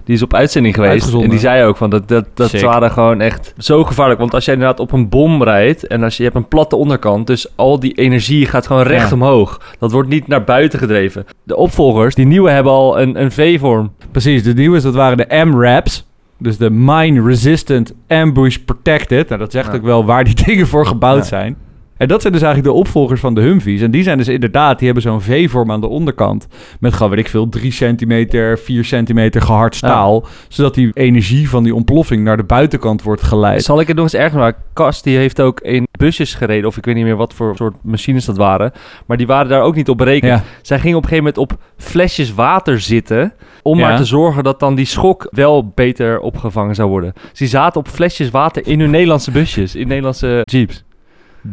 [0.07, 0.91] Die is op uitzending geweest.
[0.93, 1.23] Uitgezonden.
[1.29, 2.61] En die zei ook van dat, dat, dat Sick.
[2.61, 4.19] waren gewoon echt zo gevaarlijk.
[4.19, 6.75] Want als jij inderdaad op een bom rijdt en als je, je hebt een platte
[6.75, 9.15] onderkant, dus al die energie gaat gewoon recht Ja.
[9.15, 9.61] omhoog.
[9.79, 11.25] Dat wordt niet naar buiten gedreven.
[11.43, 13.91] De opvolgers, die nieuwe, hebben al een, een V-vorm.
[14.11, 16.05] Precies, de nieuwe is, dat waren de M-RAPs.
[16.39, 19.27] Dus de Mine Resistant Ambush Protected.
[19.29, 19.73] Nou, dat zegt Ja.
[19.73, 21.23] ook wel waar die dingen voor gebouwd Ja.
[21.23, 21.57] zijn.
[21.97, 23.81] En dat zijn dus eigenlijk de opvolgers van de Humvees.
[23.81, 26.47] En die zijn dus inderdaad, die hebben zo'n V-vorm aan de onderkant.
[26.79, 30.25] Met gewoon, weet ik veel, 3 centimeter, 4 centimeter gehard staal.
[30.47, 33.63] Zodat die energie van die ontploffing naar de buitenkant wordt geleid.
[33.63, 34.63] Zal ik het nog eens erger maken?
[34.73, 37.75] Kast die heeft ook in busjes gereden, of ik weet niet meer wat voor soort
[37.81, 38.71] machines dat waren.
[39.05, 40.31] Maar die waren daar ook niet op berekend.
[40.31, 40.43] Ja.
[40.61, 43.33] Zij ging op een gegeven moment op flesjes water zitten.
[43.61, 43.87] Om Ja.
[43.87, 47.13] maar te zorgen dat dan die schok wel beter opgevangen zou worden.
[47.29, 49.75] Dus die zaten op flesjes water in hun Nederlandse busjes.
[49.75, 50.83] In Nederlandse jeeps.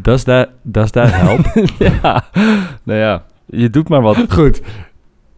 [0.03, 1.41] Does that, does that help?
[1.79, 2.25] ja,
[2.83, 3.25] nou ja.
[3.47, 4.17] Je doet maar wat.
[4.29, 4.63] Goed.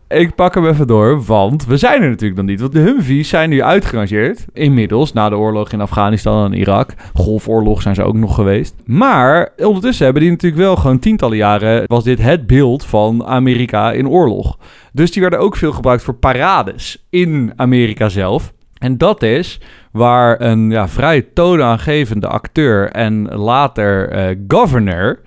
[0.08, 2.60] Ik pak hem even door, want we zijn er natuurlijk nog niet.
[2.60, 4.46] Want de Humvees zijn nu uitgerangeerd.
[4.52, 6.94] Inmiddels, na de oorlog in Afghanistan en Irak.
[7.14, 8.74] Golfoorlog zijn ze ook nog geweest.
[8.84, 11.82] Maar ondertussen hebben die natuurlijk wel gewoon tientallen jaren...
[11.86, 14.58] was dit het beeld van Amerika in oorlog.
[14.92, 18.52] Dus die werden ook veel gebruikt voor parades in Amerika zelf.
[18.78, 19.60] En dat is
[19.92, 25.20] waar een ja, vrij toonaangevende acteur en later eh, governor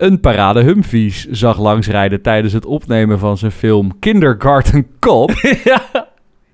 [0.00, 5.30] een parade Humvees zag langsrijden tijdens het opnemen van zijn film Kindergarten Cop.
[5.64, 6.08] ja.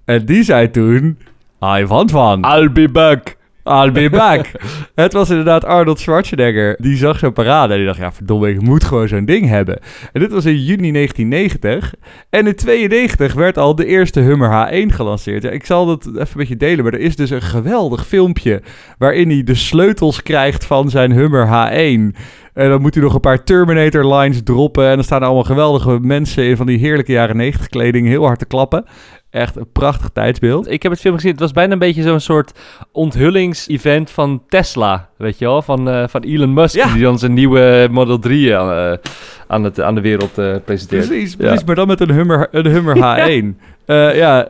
[0.04, 1.18] En die zei toen,
[1.64, 2.56] I want one.
[2.56, 3.36] I'll be back.
[3.66, 4.50] I'll be back.
[4.94, 6.76] het was inderdaad Arnold Schwarzenegger.
[6.78, 9.78] Die zag zo'n parade en die dacht, ja verdomme, ik moet gewoon zo'n ding hebben.
[10.12, 11.94] En dit was in juni 1990.
[12.30, 15.42] En in 92 werd al de eerste Hummer H1 gelanceerd.
[15.42, 18.62] Ja, ik zal dat even een beetje delen, maar er is dus een geweldig filmpje...
[18.98, 22.16] waarin hij de sleutels krijgt van zijn Hummer H1...
[22.56, 24.88] En dan moet hij nog een paar Terminator lines droppen.
[24.88, 28.38] En dan staan allemaal geweldige mensen in van die heerlijke jaren 90 kleding heel hard
[28.38, 28.84] te klappen.
[29.36, 30.70] Echt een prachtig tijdsbeeld.
[30.70, 31.30] Ik heb het film gezien.
[31.30, 32.52] Het was bijna een beetje zo'n soort
[32.92, 35.08] onthullings-event van Tesla.
[35.16, 35.62] Weet je wel?
[35.62, 36.74] Van, eh, van Elon Musk.
[36.76, 36.92] Ja.
[36.92, 38.98] Die dan zijn nieuwe Model 3 aan, eh,
[39.46, 41.06] aan, het, aan de wereld eh, presenteert.
[41.06, 41.36] Precies, Ja.
[41.38, 43.60] precies, maar dan met een Hummer, een Hummer H1.
[43.86, 44.10] Ja.
[44.12, 44.48] ja,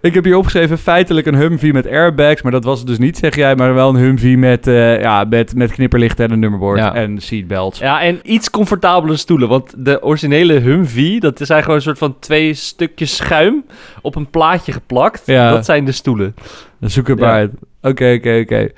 [0.00, 3.16] ik heb hier opgeschreven feitelijk een Humvee met airbags, maar dat was het dus niet,
[3.18, 6.78] zeg jij, maar wel een Humvee met, eh, ja, met, met knipperlichten en een nummerbord
[6.78, 6.94] Ja.
[6.94, 7.78] en seatbelts.
[7.78, 9.48] Ja, en iets comfortabele stoelen.
[9.48, 13.64] Want de originele Humvee, dat zijn gewoon een soort van twee stukjes schuim
[14.02, 15.22] op een plaatje geplakt.
[15.26, 15.50] Ja.
[15.50, 16.34] Dat zijn de stoelen.
[16.80, 17.50] Zoek het maar uit.
[17.82, 18.68] Oké, oké, oké.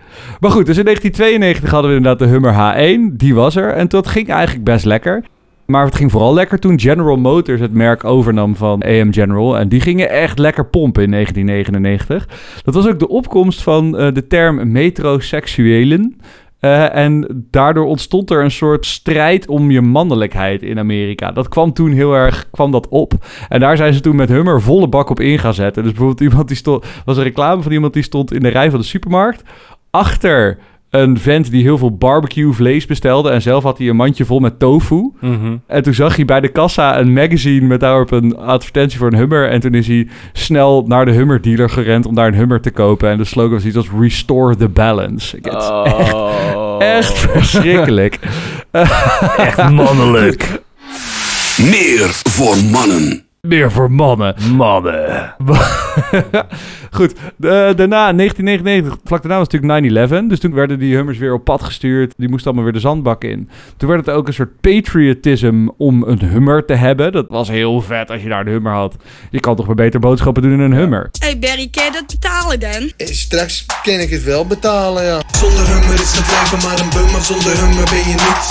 [0.40, 3.16] Maar goed, dus in 1992 hadden we inderdaad de Hummer H1.
[3.16, 3.72] Die was er.
[3.72, 5.24] En dat ging eigenlijk best lekker.
[5.70, 9.59] Maar het ging vooral lekker toen General Motors het merk overnam van AM General.
[9.59, 12.62] En die gingen echt lekker pompen in 1999.
[12.62, 16.16] Dat was ook de opkomst van eh, de term metroseksuelen.
[16.61, 21.33] Eh, en daardoor ontstond er een soort strijd om je mannelijkheid in Amerika.
[21.33, 23.12] Dat kwam toen heel erg kwam dat op.
[23.48, 25.83] En daar zijn ze toen met Hummer volle bak op in gaan zetten.
[25.83, 28.70] Dus bijvoorbeeld iemand die stond, was een reclame van iemand die stond in de rij
[28.70, 29.42] van de supermarkt.
[29.90, 30.59] Achter
[30.90, 33.31] een vent die heel veel barbecue vlees bestelde.
[33.31, 35.11] En zelf had hij een mandje vol met tofu.
[35.66, 39.18] En toen zag hij bij de kassa een magazine met daarop een advertentie voor een
[39.18, 39.48] Hummer.
[39.48, 42.70] En toen is hij snel naar de Hummer dealer gerend om daar een Hummer te
[42.70, 43.11] kopen.
[43.11, 45.38] En de slogan was iets als Restore the Balance.
[45.42, 46.76] Echt, Oh.
[46.79, 48.18] echt verschrikkelijk.
[49.37, 50.61] echt mannelijk.
[51.57, 53.24] Meer voor mannen.
[53.40, 54.35] Meer voor mannen.
[54.57, 55.35] Mannen.
[56.90, 60.29] Goed, de- daarna, in 1999, vlak daarna was natuurlijk 9-11.
[60.29, 62.14] Dus toen werden die Hummers weer op pad gestuurd.
[62.16, 63.48] Die moesten allemaal weer de zandbak in.
[63.76, 67.12] Toen werd het ook een soort patriotism om een Hummer te hebben.
[67.12, 68.96] Dat was heel vet als je daar een Hummer had.
[69.31, 71.11] Je kan toch maar beter boodschappen doen in een Hummer.
[71.18, 72.90] Hey Barry, kan je dat betalen dan?
[72.96, 75.20] Eh, Straks kan ik het wel betalen, ja.
[75.38, 78.48] Zonder hummer is het leven maar een bum, maar zonder hummer ben je niets.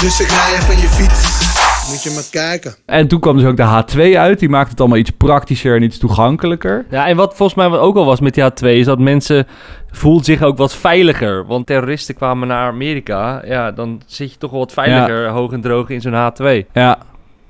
[0.00, 1.43] Dus ik rij je van je fiets.
[1.90, 2.74] Moet je maar kijken.
[2.86, 4.38] En toen kwam dus ook de H2 uit.
[4.38, 6.86] Die maakte het allemaal iets praktischer en iets toegankelijker.
[6.90, 9.46] Ja, en wat volgens mij wat ook al was met die H2 is dat mensen
[9.90, 11.46] voelden zich ook wat veiliger.
[11.46, 13.42] Want terroristen kwamen naar Amerika.
[13.46, 16.66] Ja, dan zit je toch wel wat veiliger hoog en droog in zo'n H2.
[16.72, 16.98] Ja.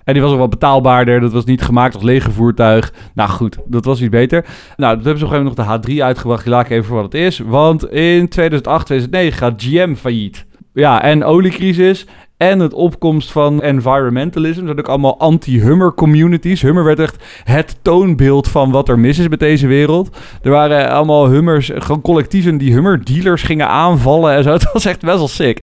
[0.05, 1.21] En die was ook wat betaalbaarder.
[1.21, 2.93] Dat was niet gemaakt als legervoertuig.
[3.15, 4.45] Nou goed, dat was iets beter.
[4.77, 6.43] Nou, toen hebben ze op een gegeven moment nog de H3 uitgebracht.
[6.43, 7.39] Die laat ik even voor wat het is.
[7.39, 10.47] Want in 2008, 2009 gaat GM failliet.
[10.73, 12.07] Ja, en oliecrisis.
[12.37, 14.67] En het opkomst van environmentalism.
[14.67, 16.63] Dat ook allemaal anti-Hummer communities.
[16.63, 20.17] Hummer werd echt het toonbeeld van wat er mis is met deze wereld.
[20.43, 24.53] Er waren allemaal Hummers, gewoon collectieven die Hummer dealers gingen aanvallen en zo.
[24.65, 25.59] Het was echt best wel sick.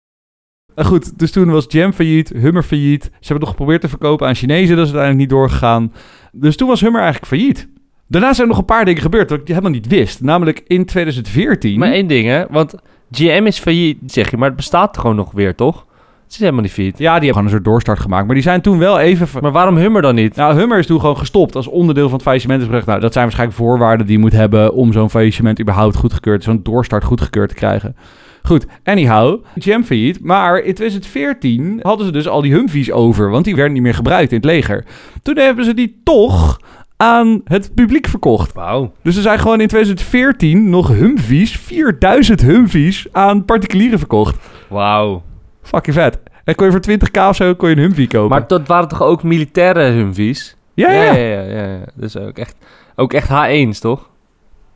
[0.75, 3.03] Goed, dus toen was Jam failliet, Hummer failliet.
[3.03, 5.93] Ze hebben het nog geprobeerd te verkopen aan Chinezen, dat is uiteindelijk niet doorgegaan.
[6.32, 7.67] Dus toen was Hummer eigenlijk failliet.
[8.08, 10.21] Daarna zijn er nog een paar dingen gebeurd wat ik helemaal niet wist.
[10.21, 11.80] Namelijk in 2014.
[11.80, 12.45] Maar één ding, hè.
[12.49, 12.75] Want
[13.12, 14.38] GM is failliet, zeg je.
[14.38, 15.86] Maar het bestaat gewoon nog weer, toch?
[16.28, 16.98] Het is helemaal niet failliet.
[16.98, 18.26] Ja, die hebben gewoon een soort doorstart gemaakt.
[18.26, 19.28] Maar die zijn toen wel even...
[19.28, 20.36] ver- Maar waarom Hummer dan niet?
[20.36, 22.62] Nou, Hummer is toen gewoon gestopt als onderdeel van het faillissement.
[22.62, 25.96] Is gezegd, nou, dat zijn waarschijnlijk voorwaarden die je moet hebben om zo'n faillissement überhaupt
[25.96, 27.96] goedgekeurd, zo'n doorstart goedgekeurd te krijgen.
[28.44, 30.24] Goed, anyhow, GM failliet.
[30.24, 33.94] Maar in 2014 hadden ze dus al die Humvees over, want die werden niet meer
[33.94, 34.86] gebruikt in het leger.
[35.22, 36.60] Toen hebben ze die toch
[36.98, 38.54] aan het publiek verkocht.
[38.54, 38.92] Wauw.
[39.04, 44.36] Dus er zijn gewoon in 2014 nog Humvees, 4000 Humvees aan particulieren verkocht.
[44.70, 45.24] Wauw.
[45.67, 46.19] Fucking vet.
[46.43, 48.30] En kon je voor 20k of zo kon je een Humvee kopen.
[48.30, 50.56] Maar dat waren toch ook militaire Humvees?
[50.73, 51.41] ja, ja, ja, ja.
[51.41, 51.86] ja, ja.
[51.93, 52.56] Dus ook echt,
[52.95, 54.10] ook echt H1's, toch?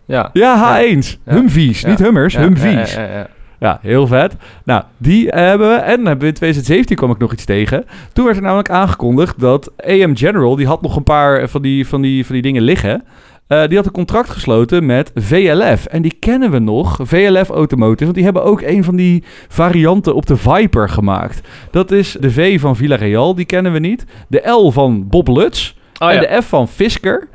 [0.05, 0.29] Ja.
[0.33, 1.19] Ja, H1's.
[1.25, 1.33] Ja.
[1.33, 2.93] Humvees, niet Hummers, Humvees.
[2.93, 3.27] ja, ja, ja.
[3.59, 4.35] Ja, heel vet.
[4.65, 5.75] Nou, die hebben we.
[5.75, 7.85] En dan hebben we in 2017 kwam ik nog iets tegen.
[8.13, 11.87] Toen werd er namelijk aangekondigd dat AM General, die had nog een paar van die,
[11.87, 13.03] van die, van die dingen liggen.
[13.51, 15.85] Eh, die had een contract gesloten met VLF.
[15.85, 18.03] En die kennen we nog, VLF Automotive.
[18.03, 21.47] Want die hebben ook een van die varianten op de Viper gemaakt.
[21.71, 24.05] Dat is de V van Villarreal, die kennen we niet.
[24.27, 25.73] De L van Bob Lutz.
[25.99, 26.21] Oh, en ja.
[26.21, 27.27] de F van Fisker.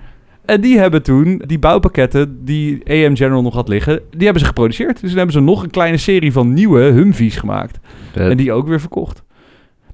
[0.45, 4.47] En die hebben toen die bouwpakketten die AM General nog had liggen, die hebben ze
[4.47, 5.01] geproduceerd.
[5.01, 7.79] Dus toen hebben ze nog een kleine serie van nieuwe Humvees gemaakt.
[8.15, 9.23] En die ook weer verkocht.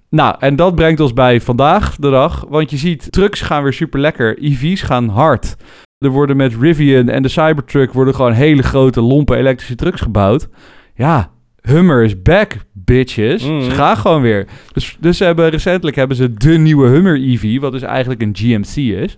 [0.09, 2.45] Nou, en dat brengt ons bij vandaag de dag.
[2.49, 4.39] Want je ziet, trucks gaan weer super lekker.
[4.39, 5.57] EV's gaan hard.
[6.03, 10.49] Er worden met Rivian en de Cybertruck worden gewoon hele grote, lompe elektrische trucks gebouwd.
[10.95, 11.31] Ja,
[11.63, 13.45] Hummer is back, bitches.
[13.47, 13.63] Mhm.
[13.63, 14.47] Ze gaan gewoon weer.
[14.73, 18.35] Dus, dus ze hebben, recentelijk hebben ze de nieuwe Hummer EV, wat dus eigenlijk een
[18.37, 19.17] GMC is.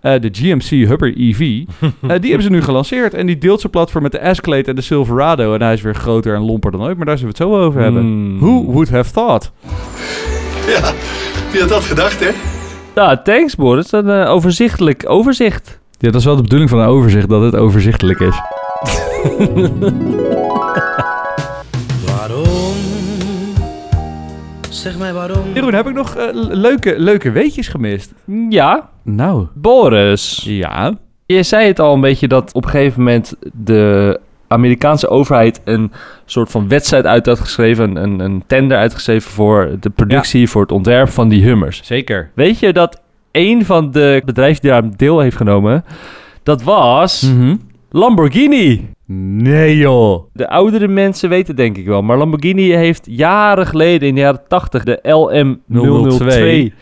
[0.00, 1.38] eh, de GMC Hubber EV.
[1.80, 3.14] Eh, die hebben ze nu gelanceerd.
[3.14, 5.54] En die deelt zijn platform met de Escalade en de Silverado.
[5.54, 6.96] En hij is weer groter en lomper dan ooit.
[6.96, 8.02] Maar daar zullen we het zo over hebben.
[8.02, 8.38] Hmm.
[8.38, 9.52] Who would have thought?
[10.66, 10.92] Ja,
[11.52, 12.30] wie had dat gedacht, hè?
[12.94, 13.92] Ja, thanks Boris.
[13.92, 15.79] Een eh, overzichtelijk overzicht.
[16.02, 18.34] Ja, dat is wel de bedoeling van een overzicht, dat het overzichtelijk is.
[22.06, 22.74] Waarom?
[24.70, 25.44] Zeg mij waarom.
[25.54, 28.12] Jeroen, heb ik nog eh, le- leuke, leuke weetjes gemist?
[28.48, 29.46] Ja, Nou.
[29.54, 30.40] Boris.
[30.44, 30.94] Ja.
[31.26, 35.92] Je zei het al een beetje dat op een gegeven moment de Amerikaanse overheid een
[36.24, 40.72] soort van wedstrijd uit had geschreven, een, een tender uitgeschreven voor de productie, voor het
[40.72, 41.80] ontwerp van die Hummers.
[41.84, 42.30] Zeker.
[42.34, 43.00] Weet je dat
[43.32, 45.84] een van de bedrijven die daar deel heeft genomen,
[46.42, 47.56] dat was Mhm.
[47.90, 48.88] Lamborghini.
[49.06, 50.24] Nee joh.
[50.32, 54.20] De oudere mensen weten het denk ik wel, maar Lamborghini heeft jaren geleden, in de
[54.20, 56.72] jaren 80, de LM002.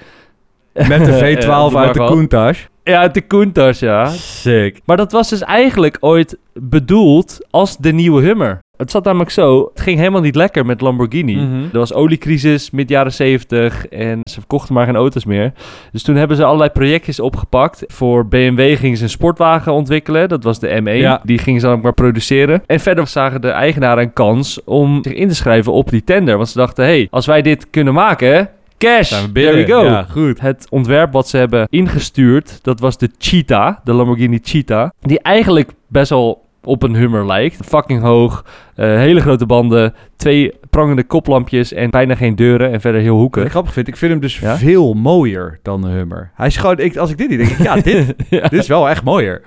[0.89, 2.05] Met de Eh, V12 doe maar uit de.
[2.05, 2.57] Countach.
[2.85, 4.07] Ja, uit de Countach, ja.
[4.07, 4.81] Sick.
[4.85, 8.59] Maar dat was dus eigenlijk ooit bedoeld als de nieuwe Hummer.
[8.79, 11.35] Het zat namelijk zo, het ging helemaal niet lekker met Lamborghini.
[11.35, 11.63] Mhm.
[11.73, 15.53] Er was oliecrisis mid jaren 70 en ze verkochten maar geen auto's meer.
[15.93, 17.85] Dus toen hebben ze allerlei projectjes opgepakt.
[17.87, 20.97] Voor BMW gingen ze een sportwagen ontwikkelen, dat was de M1.
[20.97, 21.21] Ja.
[21.25, 22.63] Die gingen ze dan ook maar produceren.
[22.67, 26.37] En verder zagen de eigenaren een kans om zich in te schrijven op die tender.
[26.37, 29.85] Want ze dachten, hey, als wij dit kunnen maken, cash, there we go.
[29.85, 30.41] Ja, goed.
[30.41, 34.91] Het ontwerp wat ze hebben ingestuurd, dat was de Cheetah, de Lamborghini Cheetah.
[35.01, 37.67] Die eigenlijk best wel op een Hummer lijkt.
[37.67, 43.01] Fucking hoog, eh, hele grote banden, twee prangende koplampjes en bijna geen deuren en verder
[43.01, 44.57] heel Wat ik grappig vind, ik vind hem dus Ja?
[44.57, 46.31] veel mooier dan de Hummer.
[46.35, 48.67] Hij is gewoon, ik, als ik dit niet denk, ik, ja, dit, ja, dit is
[48.67, 49.43] wel echt mooier.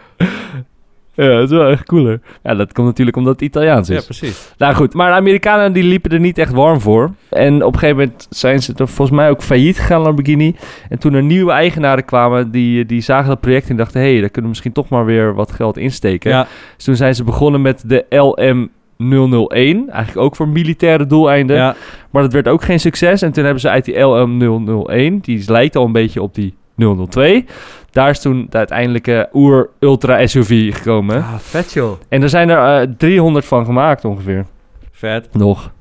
[1.25, 2.21] Ja, dat is wel echt cooler.
[2.43, 4.05] Ja, dat komt natuurlijk omdat het Italiaans is.
[4.05, 4.53] precies.
[4.57, 7.11] Nou goed, maar de Amerikanen die liepen er niet echt warm voor.
[7.29, 10.55] En op een gegeven moment zijn ze er volgens mij ook failliet gegaan, Lamborghini.
[10.89, 14.01] En toen er nieuwe eigenaren kwamen, die, die zagen dat project en dachten...
[14.01, 16.31] hé, hey, daar kunnen we misschien toch maar weer wat geld insteken.
[16.31, 19.89] Ja, Dus toen zijn ze begonnen met de LM001.
[19.91, 21.55] Eigenlijk ook voor militaire doeleinden.
[21.55, 21.75] ja.
[22.09, 23.21] Maar dat werd ook geen succes.
[23.21, 27.45] En toen hebben ze uit die LM001, die lijkt al een beetje op die 002...
[27.91, 31.15] Daar is toen de uiteindelijke oer-ultra SUV gekomen.
[31.17, 31.99] Ah, vet joh.
[32.09, 34.45] En er zijn er eh, 300 van gemaakt ongeveer.
[34.91, 35.27] Vet.
[35.31, 35.71] Nog.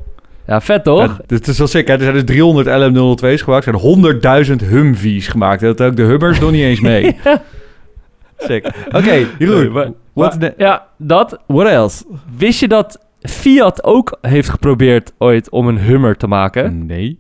[0.47, 1.01] Ja, vet toch?
[1.03, 1.95] Ja, het is wel sick, hè?
[1.95, 3.67] Er zijn dus 300 LM002's gemaakt.
[3.67, 5.61] Er zijn 100.000 Humvees gemaakt.
[5.61, 7.17] Dat ook de Hummers nog niet eens mee.
[8.39, 8.71] Sick.
[8.93, 9.95] Oké, Jeroen.
[10.13, 11.39] What, maar- ja, dat.
[11.47, 12.05] what else?
[12.37, 16.87] Wist je dat Fiat ook heeft geprobeerd ooit om een Hummer te maken?
[16.87, 17.19] Nee.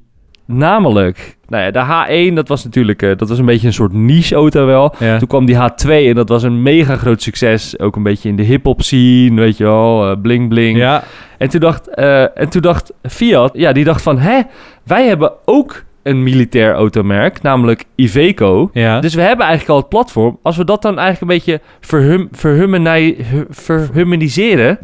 [0.53, 3.93] Namelijk, nou ja, de H1, dat was natuurlijk, eh, dat was een beetje een soort
[3.93, 4.95] niche-auto wel.
[4.99, 5.19] Ja.
[5.19, 7.79] Toen kwam die H2 en dat was een mega groot succes.
[7.79, 10.79] Ook een beetje in de hip-hop scene, weet je wel, eh, bling bling.
[10.79, 11.05] Ja.
[11.39, 14.41] En, toen dacht, eh, en toen dacht Fiat, ja, die dacht van, hè,
[14.85, 18.71] wij hebben ook een militair automerk, namelijk Iveco.
[18.73, 19.01] Ja.
[19.01, 20.39] Dus we hebben eigenlijk al het platform.
[20.43, 24.79] Als we dat dan eigenlijk een beetje verhum, verhumani- hu- verhumaniseren.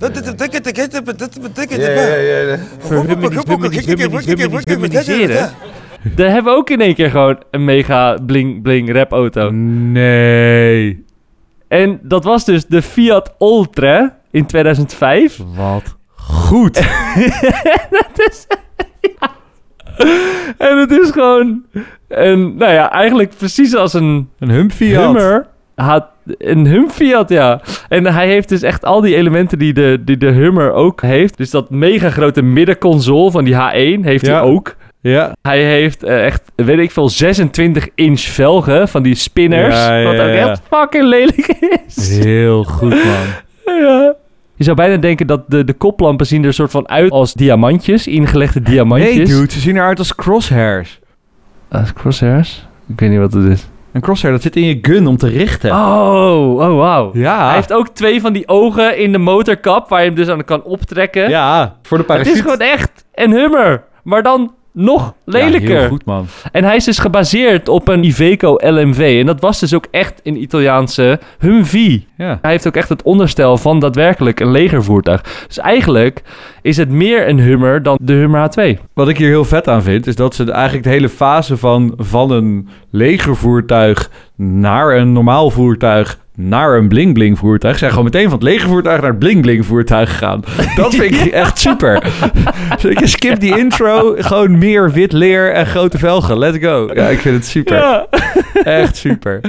[2.78, 3.58] Verhumaniseren.
[6.14, 9.50] Dan hebben we ook in één keer gewoon een mega bling bling rap auto.
[9.50, 11.04] Nee.
[11.68, 15.40] En dat was dus de Fiat Ultra in 2005.
[15.56, 16.74] Wat goed.
[17.90, 18.46] dat is...
[20.58, 21.62] En het is gewoon...
[22.08, 25.04] En nou ja, eigenlijk precies als een Een Humfiat.
[25.04, 26.06] Hummer had
[26.38, 26.90] een
[27.26, 27.60] ja.
[27.88, 31.36] En hij heeft dus echt al die elementen die de, die de Hummer ook heeft.
[31.36, 34.32] Dus dat mega grote middenconsole van die H1 heeft Ja.
[34.32, 34.74] hij ook.
[35.00, 35.32] Ja.
[35.42, 39.76] Hij heeft eh, echt, weet ik veel, 26 inch velgen van die spinners.
[39.76, 41.56] Ja, ja, wat ook echt fucking lelijk
[41.86, 42.18] is.
[42.18, 43.26] Heel goed, man.
[43.82, 44.14] ja.
[44.56, 48.06] Je zou bijna denken dat de, de koplampen zien er soort van uit als diamantjes,
[48.06, 49.16] ingelegde diamantjes.
[49.16, 49.52] Nee, dude.
[49.52, 51.00] Ze zien eruit als crosshairs.
[51.68, 52.66] Als crosshairs?
[52.88, 53.68] Ik weet niet wat het is.
[53.92, 55.70] Een crosshair, dat zit in je gun om te richten.
[55.70, 57.10] Oh, oh wauw.
[57.12, 57.46] Ja.
[57.46, 60.44] Hij heeft ook twee van die ogen in de motorkap waar je hem dus aan
[60.44, 61.28] kan optrekken.
[61.28, 62.36] Ja, voor de het parachute.
[62.36, 65.70] is gewoon echt een Hummer, maar dan nog lelijker.
[65.70, 66.26] Ja, heel goed, man.
[66.52, 69.16] En hij is dus gebaseerd op een Iveco LMV.
[69.20, 72.06] En dat was dus ook echt een Italiaanse Humvee.
[72.16, 72.38] Ja.
[72.42, 75.44] Hij heeft ook echt het onderstel van daadwerkelijk een legervoertuig.
[75.46, 76.22] Dus eigenlijk
[76.62, 78.82] is het meer een Hummer dan de Hummer H2.
[78.94, 81.94] Wat ik hier heel vet aan vind, is dat ze eigenlijk de hele fase van,
[81.96, 87.78] van een legervoertuig naar een normaal voertuig naar een bling-bling voertuig.
[87.78, 90.42] Zijn gewoon meteen van het legervoertuig naar het bling-bling voertuig gegaan.
[90.76, 92.02] Dat vind ik echt super.
[92.80, 96.38] Dus je skip die intro, gewoon meer wit leer en grote velgen.
[96.38, 96.90] Let's go.
[96.94, 97.76] Ja, ik vind het super.
[97.76, 98.06] Ja.
[98.64, 99.40] Echt super.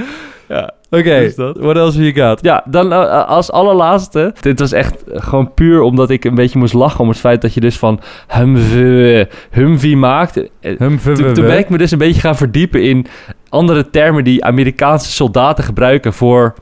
[0.48, 0.70] Ja.
[0.90, 1.56] Oké, is dat.
[1.58, 2.38] what else you got?
[2.42, 4.34] Ja, dan eh, als allerlaatste.
[4.40, 7.54] Dit was echt gewoon puur omdat ik een beetje moest lachen om het feit dat
[7.54, 10.36] je dus van Humvee, Humvee maakt.
[10.36, 13.06] Eh, Hum, Toen, toen ben ik me dus een beetje gaan verdiepen in
[13.48, 16.54] andere termen die Amerikaanse soldaten gebruiken voor,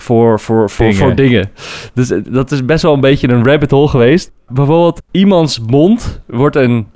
[0.00, 1.00] voor, voor, voor, Dingen.
[1.00, 1.50] voor dingen.
[1.94, 4.32] Dus eh, dat is best wel een beetje een rabbit hole geweest.
[4.48, 6.86] Bijvoorbeeld, iemands mond wordt een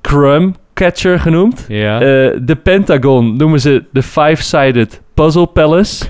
[0.00, 1.64] crumb catcher genoemd.
[1.68, 1.94] Ja.
[1.94, 6.04] Eh, de Pentagon noemen ze de Five-Sided Puzzle Palace.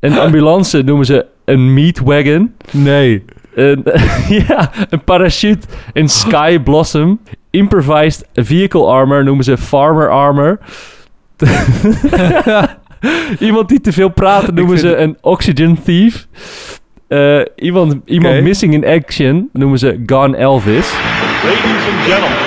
[0.00, 2.54] Een ambulance noemen ze een meat wagon.
[2.70, 3.24] nee.
[3.54, 3.82] Een,
[4.48, 7.20] ja, een parachute, een Sky Blossom.
[7.50, 10.58] Improvised vehicle armor noemen ze farmer armor.
[13.48, 16.26] iemand die te veel praat noemen ze een oxygen thief.
[17.08, 20.92] Eh, iemand iemand missing in action noemen ze Gone Elvis.
[21.44, 22.38] Ladies and gentlemen,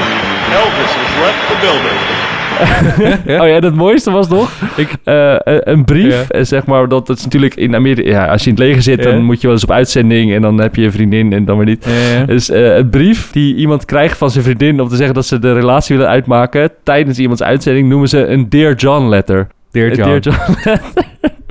[0.54, 2.02] Elvis has left the building.
[3.42, 6.12] Oh ja, het mooiste was nog Ik- eh, een- een brief.
[6.14, 6.24] Ja.
[6.28, 8.10] eh, Zeg maar, dat is natuurlijk in Amerika...
[8.10, 9.12] Ja, als je in het leger zit, Ja.
[9.12, 10.34] dan moet je wel eens op uitzending...
[10.34, 11.88] en dan heb je een vriendin en dan weer niet.
[12.26, 14.82] Dus eh, een brief die iemand krijgt van zijn vriendin...
[14.82, 16.70] om te zeggen dat ze de relatie willen uitmaken...
[16.84, 19.48] tijdens iemands uitzending noemen ze een Dear John letter.
[19.74, 20.10] Dear John.
[20.10, 20.38] Dear John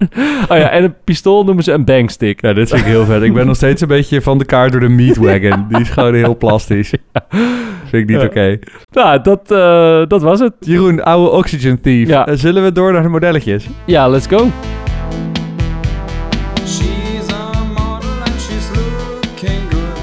[0.53, 2.43] oh ja, en een pistool noemen ze een bangstick.
[2.43, 3.23] Ja, dit vind ik heel vet.
[3.23, 5.65] Ik ben nog steeds een beetje van de kaart door de meat wagon.
[5.69, 6.93] Die is gewoon heel plastisch.
[7.89, 8.27] Vind ik niet Ja.
[8.27, 8.59] oké.
[8.93, 10.53] Nou, dat, eh, dat was het.
[10.61, 12.09] Jeroen, oude oxygen thief.
[12.09, 12.27] Ja.
[12.27, 13.67] Eh, zullen we door naar de modelletjes?
[13.87, 14.51] Ja, let's go.
[16.67, 20.01] She's a model and she's looking good.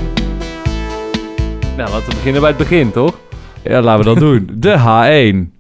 [1.78, 3.20] Nou, laten we beginnen bij het begin, toch?
[3.64, 4.50] Ja, laten we dat doen.
[4.54, 5.59] De H1.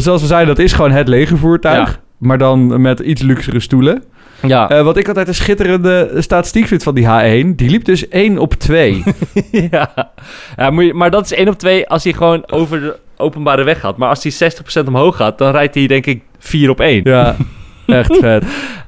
[0.00, 1.88] Zoals we zeiden, dat is gewoon het legervoertuig.
[1.88, 1.96] Ja.
[2.18, 4.02] Maar dan met iets luxere stoelen.
[4.46, 4.68] Ja.
[4.68, 7.54] Eh, wat ik altijd een schitterende statistiek vind van die H1.
[7.56, 9.02] Die liep dus 1 op 2.
[9.70, 10.12] ja.
[10.56, 13.62] ja moet je, maar dat is 1 op 2 als hij gewoon over de openbare
[13.62, 13.96] weg gaat.
[13.96, 17.00] Maar als hij 60% omhoog gaat, dan rijdt hij denk ik 4 op 1.
[17.04, 17.36] ja,
[17.86, 18.44] echt vet.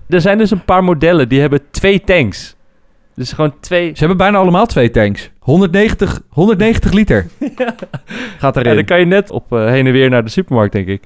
[0.09, 2.57] Er zijn dus een paar modellen die hebben twee tanks.
[3.23, 3.87] Dus gewoon twee...
[3.89, 5.31] Ze hebben bijna allemaal twee tanks.
[5.39, 7.27] 190, 190 liter.
[8.39, 8.75] Gaat Ja, erin.
[8.75, 11.03] dan kan je net op eh, heen en weer naar de supermarkt, denk ik.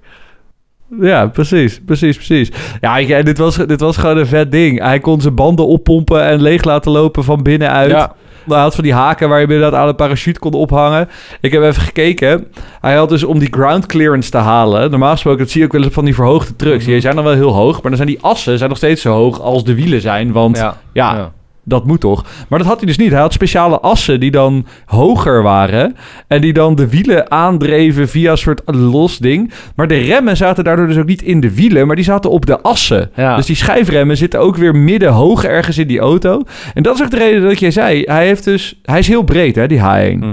[1.00, 2.50] Ja, precies, precies, precies.
[2.80, 4.80] Ja, ja, dit, was, dit was gewoon een vet ding.
[4.82, 7.90] Hij kon zijn banden oppompen en leeg laten lopen van binnenuit.
[7.90, 8.14] Ja.
[8.48, 11.08] Hij had van die haken waar je inderdaad aan een parachute kon ophangen.
[11.40, 12.46] Ik heb even gekeken.
[12.80, 14.90] Hij had dus om die ground clearance te halen.
[14.90, 16.82] Normaal gesproken, dat zie je ook wel eens van die verhoogde trucks.
[16.82, 16.92] Mhm.
[16.92, 19.12] Die zijn dan wel heel hoog, maar dan zijn die assen zijn nog steeds zo
[19.12, 20.32] hoog als de wielen zijn.
[20.32, 21.32] Want ja, Ja.
[21.68, 22.24] Dat moet toch.
[22.48, 23.10] Maar dat had hij dus niet.
[23.10, 25.96] Hij had speciale assen die dan hoger waren.
[26.26, 29.52] En die dan de wielen aandreven via een soort los ding.
[29.76, 32.46] Maar de remmen zaten daardoor dus ook niet in de wielen, maar die zaten op
[32.46, 33.10] de assen.
[33.16, 33.36] Ja.
[33.36, 36.42] Dus die schijfremmen zitten ook weer midden hoog ergens in die auto.
[36.74, 38.02] En dat is ook de reden dat jij zei.
[38.04, 40.18] Hij, heeft dus, hij is heel breed, hè, die H1.
[40.18, 40.30] Mhm.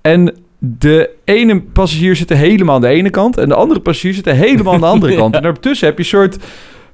[0.00, 3.38] En de ene passagier zit helemaal aan de ene kant.
[3.38, 5.18] En de andere passagier zit helemaal aan de andere Ja.
[5.18, 5.34] kant.
[5.34, 6.36] En daartussen heb je een soort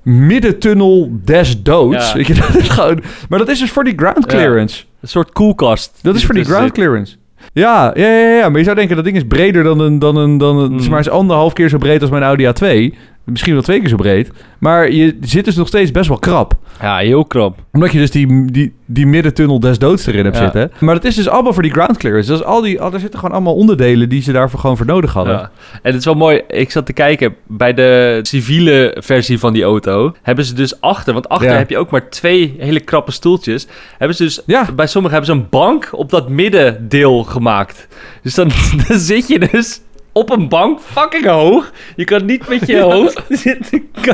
[0.03, 2.09] middentunnel des doods.
[2.11, 2.17] Ja.
[2.17, 3.03] Weet je, dat is gewoon...
[3.29, 4.85] Maar dat is dus voor die ground clearance.
[5.01, 5.99] Een soort koelkast.
[6.03, 7.17] Dat is voor die ertussen ground clearance.
[7.53, 10.17] Ja, ja, ja, ja, maar je zou denken dat ding is breder dan een, dan
[10.17, 10.81] een, dan een, Mm.
[10.81, 12.97] zeg maar is anderhalf keer zo breed als mijn Audi A2.
[13.25, 14.31] Misschien wel twee keer zo breed.
[14.59, 16.55] Maar je zit dus nog steeds best wel krap.
[16.81, 17.59] Ja, heel krap.
[17.73, 20.43] Omdat je dus die, die, die middentunnel des doods erin hebt Ja.
[20.43, 20.73] zitten.
[20.81, 22.31] Maar dat is dus allemaal voor die ground clearance.
[22.33, 25.13] Dus al die, al, er zitten gewoon allemaal onderdelen die ze daarvoor gewoon voor nodig
[25.13, 25.35] hadden.
[25.35, 25.51] Ja.
[25.73, 29.63] En het is wel mooi, ik zat te kijken, bij de civiele versie van die
[29.63, 31.57] auto hebben ze dus achter, want achter Ja.
[31.57, 33.67] heb je ook maar twee hele krappe stoeltjes,
[33.99, 34.67] hebben ze dus, Ja.
[34.77, 37.89] bij sommigen hebben ze een bank op dat middendeel gemaakt.
[38.23, 38.51] Dus dan,
[38.89, 39.81] dan zit je dus
[40.13, 41.73] op een bank, fucking hoog.
[41.97, 43.89] Je kan niet met je hoofd zitten.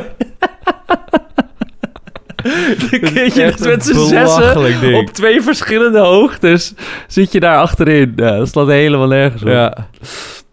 [3.01, 4.95] Dan je dus met z'n zessen ding.
[4.95, 6.73] op twee verschillende hoogtes
[7.07, 8.13] zit je daar achterin.
[8.15, 9.47] Ja, dat slaat helemaal nergens op.
[9.47, 9.77] Ja.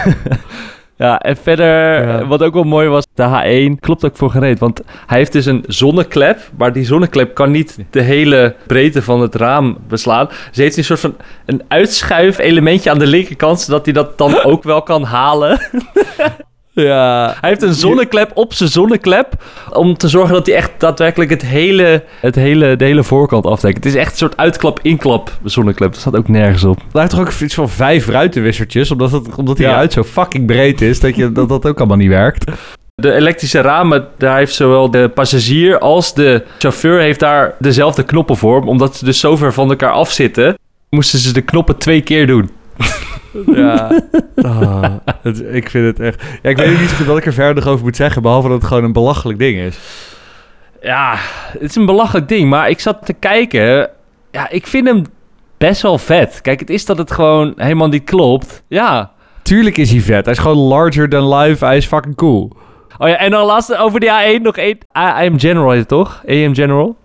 [1.00, 1.66] Ja, en verder,
[2.06, 2.18] Ja.
[2.20, 4.58] eh, wat ook wel mooi was, de H1 klopt ook voor gereed.
[4.58, 9.20] Want hij heeft dus een zonneklep, maar die zonneklep kan niet de hele breedte van
[9.20, 10.28] het raam beslaan.
[10.52, 14.42] Ze heeft een soort van een uitschuif elementje aan de linkerkant, zodat hij dat dan
[14.52, 15.60] ook wel kan halen.
[16.72, 17.34] Ja.
[17.40, 21.42] Hij heeft een zonneklep op zijn zonneklep, om te zorgen dat hij echt daadwerkelijk het
[21.42, 23.76] hele, het hele, de hele voorkant afdekt.
[23.76, 25.92] Het is echt een soort uitklap-inklap zonneklep.
[25.92, 26.76] Dat staat ook nergens op.
[26.92, 28.90] Hij heeft toch ook iets van vijf ruitenwissertjes.
[28.90, 29.76] Omdat, het, omdat die Ja.
[29.76, 31.00] uit zo fucking breed is.
[31.00, 32.50] Dat, je, dat dat ook allemaal niet werkt.
[32.94, 38.36] De elektrische ramen, daar heeft zowel de passagier als de chauffeur heeft daar dezelfde knoppen
[38.36, 38.62] voor.
[38.62, 40.58] Omdat ze dus zo ver van elkaar af zitten,
[40.90, 42.50] moesten ze de knoppen twee keer doen.
[43.46, 43.90] Ja.
[44.42, 44.84] Ah,
[45.22, 46.22] het- ik vind het echt...
[46.42, 48.22] Ja, ik weet niet zo goed wat ik er verder nog over moet zeggen.
[48.22, 49.78] Behalve dat het gewoon een belachelijk ding is.
[50.82, 51.14] Ja,
[51.52, 53.88] het is een belachelijk ding, maar ik zat te kijken.
[54.30, 55.02] Ja, ik vind hem
[55.58, 56.40] best wel vet.
[56.40, 58.62] Kijk, het is dat het gewoon helemaal niet klopt.
[58.68, 59.10] Ja.
[59.42, 60.24] Tuurlijk is hij vet.
[60.24, 61.64] Hij is gewoon larger than life.
[61.64, 62.52] Hij is fucking cool.
[62.98, 64.78] Oh ja, en dan laatste over die A1 nog één.
[64.98, 66.22] A- AM General heet het toch?
[66.28, 66.96] AM General?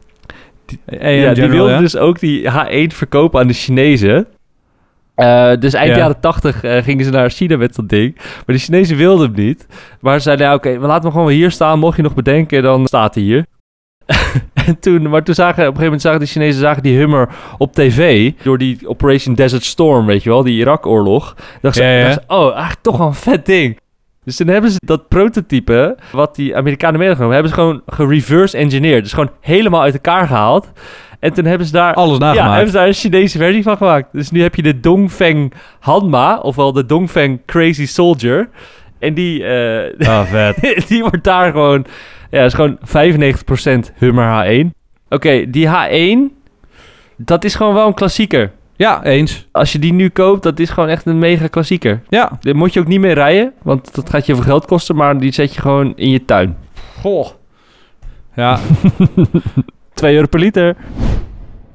[0.85, 4.27] Ja, die wilde dus ook die H1 verkopen aan de Chinezen.
[5.15, 5.97] Eh, dus eind Ja.
[5.97, 8.15] jaren 80 eh, gingen ze naar China met dat ding.
[8.15, 9.67] Maar de Chinezen wilden hem niet.
[9.99, 11.79] Maar ze zeiden, ja, oké, we laten hem gewoon hier staan.
[11.79, 13.45] Mocht je nog bedenken, dan staat hij hier.
[14.67, 17.29] en toen, maar toen zagen, op een gegeven moment zagen de Chinezen zagen die Hummer
[17.57, 18.31] op tv.
[18.43, 21.35] Door die Operation Desert Storm, weet je wel, die Irak-oorlog.
[21.61, 23.79] Dachten ze, Ja, ze, oh, eigenlijk toch wel een vet ding.
[24.23, 27.81] Dus toen hebben ze dat prototype, wat die Amerikanen mee hadden genomen, hebben ze gewoon
[27.85, 29.03] gereverse engineerd.
[29.03, 30.71] Dus gewoon helemaal uit elkaar gehaald.
[31.19, 32.51] En toen hebben ze daar Alles ja, nagemaakt.
[32.53, 34.07] hebben ze daar een Chinese versie van gemaakt.
[34.11, 38.49] Dus nu heb je de Dongfeng Hanma, ofwel de Dongfeng Crazy Soldier.
[38.99, 40.57] En die, eh, Ah, vet.
[40.87, 41.85] die wordt daar gewoon...
[42.31, 44.69] Ja, is gewoon 95% Hummer H1.
[45.09, 46.33] Oké, die H1,
[47.17, 48.51] dat is gewoon wel een klassieker.
[48.75, 49.47] Ja, eens.
[49.51, 52.01] Als je die nu koopt, dat is gewoon echt een mega klassieker.
[52.09, 52.31] Ja.
[52.39, 54.95] Daar moet je ook niet meer rijden, want dat gaat je veel geld kosten.
[54.95, 56.57] Maar die zet je gewoon in je tuin.
[57.01, 57.27] Goh.
[58.35, 58.59] Ja,
[59.93, 60.75] 2 euro per liter.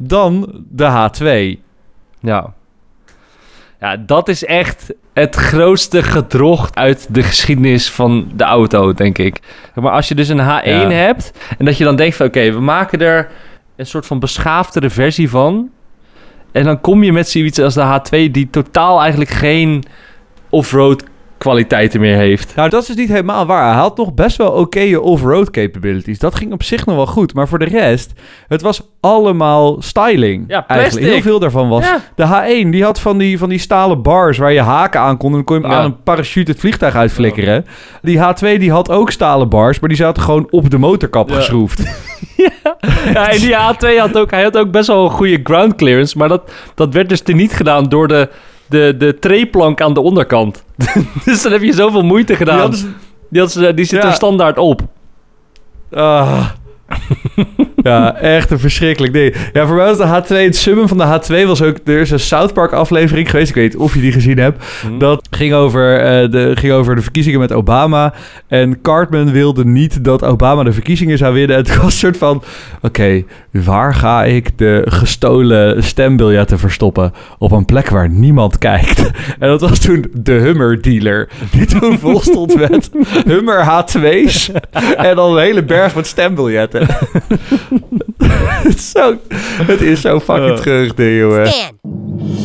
[0.02, 1.60] Dan de H2.
[2.20, 2.52] Ja.
[3.80, 9.40] Ja, dat is echt het grootste gedrocht uit de geschiedenis van de auto, denk ik.
[9.74, 10.90] Maar als je dus een H1 Ja.
[10.90, 12.26] hebt en dat je dan denkt van...
[12.26, 13.28] oké, we maken er
[13.76, 15.70] een soort van beschaafdere versie van...
[16.52, 18.30] en dan kom je met zoiets als de H2...
[18.30, 19.84] die totaal eigenlijk geen
[20.50, 21.04] off-road
[21.40, 22.54] kwaliteiten meer heeft.
[22.56, 23.72] Nou, dat is niet helemaal waar.
[23.72, 26.18] Hij had nog best wel oké off-road capabilities.
[26.18, 27.34] Dat ging op zich nog wel goed.
[27.34, 28.12] Maar voor de rest,
[28.48, 30.44] het was allemaal styling.
[30.46, 31.06] Ja, Eigenlijk.
[31.12, 31.84] Heel veel daarvan was.
[31.84, 32.00] Ja.
[32.14, 35.28] De H1, die had van die, van die stalen bars waar je haken aan kon.
[35.28, 35.78] En dan kon je hem Ja.
[35.78, 37.66] aan een parachute het vliegtuig uitflikkeren.
[38.02, 41.82] Die H2, die had ook stalen bars, maar die zaten gewoon op de motorkap geschroefd.
[43.12, 46.18] Ja, en die A2 had ook, hij had ook best wel een goede ground clearance,
[46.18, 48.28] maar dat, dat werd dus teniet gedaan door de,
[48.70, 50.64] de, de treeplank aan de onderkant.
[51.24, 52.70] dus dan heb je zoveel moeite gedaan.
[52.70, 52.84] Die
[53.28, 53.50] Die, had
[53.84, 54.08] zit Ja.
[54.08, 54.80] er standaard op.
[55.92, 56.48] Ah.
[57.82, 59.34] ja, echt een verschrikkelijk ding.
[59.52, 61.76] Ja, voor mij was de H2, het summum van de H2 was ook...
[61.84, 64.64] Er is een South Park aflevering geweest, ik weet niet of je die gezien hebt.
[64.98, 68.14] Dat ging over, eh, de, ging over de verkiezingen met Obama.
[68.48, 71.56] En Cartman wilde niet dat Obama de verkiezingen zou winnen.
[71.56, 72.42] Het was een soort van...
[72.82, 77.12] Oké, waar ga ik de gestolen stembiljetten verstoppen?
[77.38, 79.10] Op een plek waar niemand kijkt.
[79.38, 81.28] En dat was toen de Hummer dealer.
[81.50, 82.90] Die toen vol stond met
[83.26, 84.50] Hummer H2's.
[84.96, 86.86] En dan een hele berg met stembiljetten.
[88.62, 89.16] Het, is zo,
[89.66, 91.44] het is zo fucking treurig ding, jongen.
[91.44, 91.52] Dan,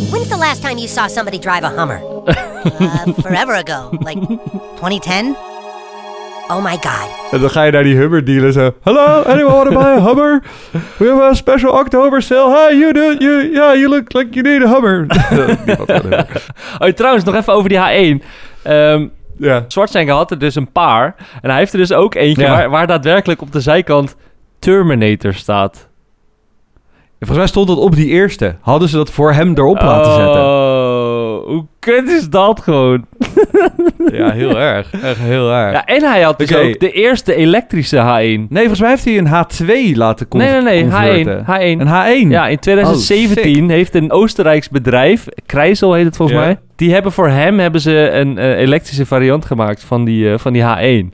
[0.09, 2.01] when's the last time you saw somebody drive a Hummer?
[2.81, 3.89] uh, forever ago.
[3.91, 4.19] Like
[4.75, 5.35] 2010?
[6.47, 7.09] Oh my god.
[7.31, 8.73] En dan ga je naar die Hummer dealer zo...
[8.83, 10.43] Hello, anyone want to buy a Hummer?
[10.97, 12.49] We have a special October sale.
[12.49, 13.15] Hi, you do...
[13.19, 15.05] You, yeah, you look like you need a Hummer.
[16.79, 18.23] Oh, trouwens, nog even over die H1.
[18.63, 19.07] Ehm
[19.37, 19.65] ja.
[19.67, 21.15] Schwarzenegger had er dus een paar.
[21.41, 22.49] En hij heeft er dus ook eentje Ja.
[22.49, 24.15] waar, waar daadwerkelijk op de zijkant
[24.65, 25.87] Terminator staat.
[27.19, 28.55] Volgens mij stond dat op die eerste.
[28.61, 30.41] Hadden ze dat voor hem erop laten zetten.
[30.41, 33.05] Oh, hoe kut is dat gewoon?
[34.11, 34.91] Ja, heel erg.
[35.01, 35.71] Echt heel erg.
[35.73, 36.61] Ja, en hij had dus Oké.
[36.61, 38.47] ook de eerste elektrische H1.
[38.49, 41.43] Nee, volgens mij heeft hij een H2 laten con- Nee, nee, nee, converten.
[41.43, 41.45] H1.
[41.45, 41.81] H1.
[41.81, 42.29] Een H1?
[42.31, 46.43] Ja, in 2017 heeft een Oostenrijks bedrijf, Kreisel heet het volgens Ja.
[46.45, 50.37] mij, die hebben voor hem hebben ze een eh, elektrische variant gemaakt van die, eh,
[50.37, 51.13] van die H1.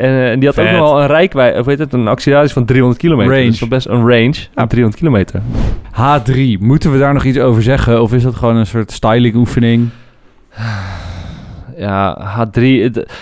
[0.00, 0.76] En, eh, en die had ook Vet.
[0.76, 3.32] nog wel een rijkwijde, of weet het, een actieradius van 300 kilometer.
[3.34, 3.46] Range.
[3.46, 5.40] Dus best een range van 300 kilometer.
[5.92, 6.58] H3.
[6.60, 8.02] Moeten we daar nog iets over zeggen?
[8.02, 9.88] Of is dat gewoon een soort styling oefening?
[11.76, 12.82] Ja, H3.
[12.82, 13.12] het-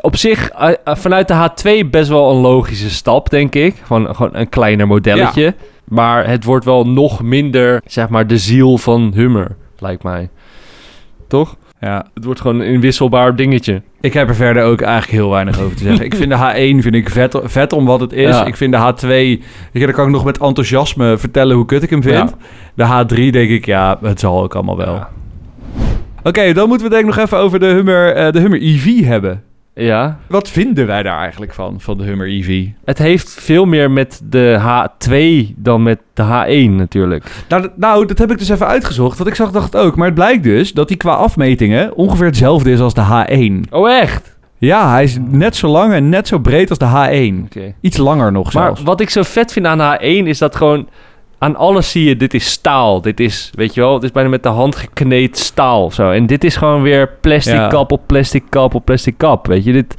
[0.00, 3.74] op zich, eh, eh, vanuit de H2 best wel een logische stap, denk ik.
[3.84, 5.54] Van gewoon een kleiner modelletje.
[5.84, 10.28] Maar het wordt wel nog minder, zeg maar, de ziel van Hummer, lijkt mij.
[11.28, 11.56] Toch?
[11.80, 12.06] Ja.
[12.14, 13.82] Het wordt gewoon een inwisselbaar dingetje.
[14.00, 16.04] Ik heb er verder ook eigenlijk heel weinig over te zeggen.
[16.10, 18.28] ik vind de H1 vind ik vet, vet om wat het is.
[18.28, 18.44] Ja.
[18.44, 19.06] Ik vind de H2...
[19.06, 19.40] Weet
[19.72, 22.34] je, daar kan ik nog met enthousiasme vertellen hoe kut ik hem vind.
[22.74, 24.94] De H3 denk ik, ja, het zal ook allemaal wel.
[24.94, 25.10] Ja.
[26.22, 29.04] Oké, dan moeten we denk ik nog even over de Hummer, eh, de Hummer EV
[29.04, 29.42] hebben.
[29.78, 30.18] Ja.
[30.28, 32.66] Wat vinden wij daar eigenlijk van, van de Hummer EV?
[32.84, 37.24] Het heeft veel meer met de H2 dan met de H1 natuurlijk.
[37.48, 39.16] Nou, dat- nou, dat heb ik dus even uitgezocht.
[39.18, 39.96] Want ik zag dacht ook.
[39.96, 43.24] Maar het blijkt dus dat die qua afmetingen ongeveer hetzelfde is als de
[43.64, 43.68] H1.
[43.70, 44.36] Oh, echt?
[44.58, 46.84] Ja, hij is net zo lang en net zo breed als de
[47.40, 47.44] H1.
[47.44, 47.74] Oké.
[47.80, 48.82] Iets langer nog Maar zelfs.
[48.82, 50.88] wat ik zo vet vind aan de H1 is dat gewoon...
[51.38, 53.00] Aan alles zie je, dit is staal.
[53.00, 56.10] Dit is, weet je wel, het is bijna met de hand gekneed staal of zo.
[56.10, 57.68] En dit is gewoon weer plastic Ja.
[57.68, 59.46] kap op plastic kap op plastic kap.
[59.46, 59.94] Weet je, dit,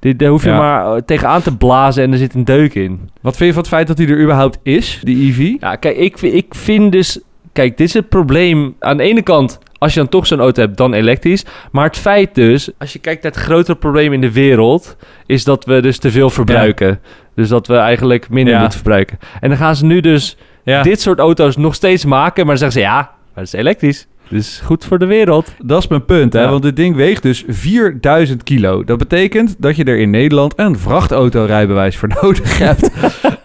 [0.00, 0.58] dit, daar hoef je Ja.
[0.58, 3.10] maar eh, tegenaan te blazen en er zit een deuk in.
[3.20, 5.60] Wat vind je van het feit dat hij er überhaupt is, die EV?
[5.60, 7.20] Ja, kijk, ik, ik vind dus...
[7.52, 8.74] Kijk, dit is het probleem.
[8.80, 11.44] Aan de ene kant, als je dan toch zo'n auto hebt, dan elektrisch.
[11.72, 14.96] Maar het feit dus, als je kijkt naar het grotere probleem in de wereld...
[15.26, 17.00] is dat we dus te veel verbruiken.
[17.34, 19.18] Dus dat we eigenlijk minder moeten verbruiken.
[19.40, 20.82] En dan gaan ze nu dus Ja.
[20.82, 22.46] dit soort auto's nog steeds maken...
[22.46, 24.06] maar dan zeggen ze, ja, maar dat is elektrisch.
[24.28, 25.52] Dus goed voor de wereld.
[25.64, 26.42] Dat is mijn punt, hè?
[26.42, 26.50] Ja.
[26.50, 28.84] Want dit ding weegt dus 4000 kilo.
[28.84, 32.90] Dat betekent dat je er in Nederland een vrachtautorijbewijs voor nodig hebt.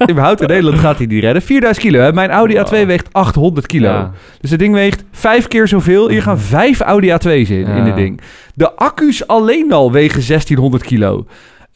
[0.10, 1.42] Überhaupt in Nederland gaat hij die redden.
[1.42, 2.14] 4000 kilo, hè?
[2.14, 3.88] Mijn Audi A2 weegt 800 kilo.
[3.88, 4.12] Ja.
[4.42, 6.10] Dus het ding weegt vijf keer zoveel.
[6.10, 8.22] Hier gaan vijf Audi A2's in, in dit ding.
[8.54, 11.26] De accu's alleen al wegen 1600 kilo.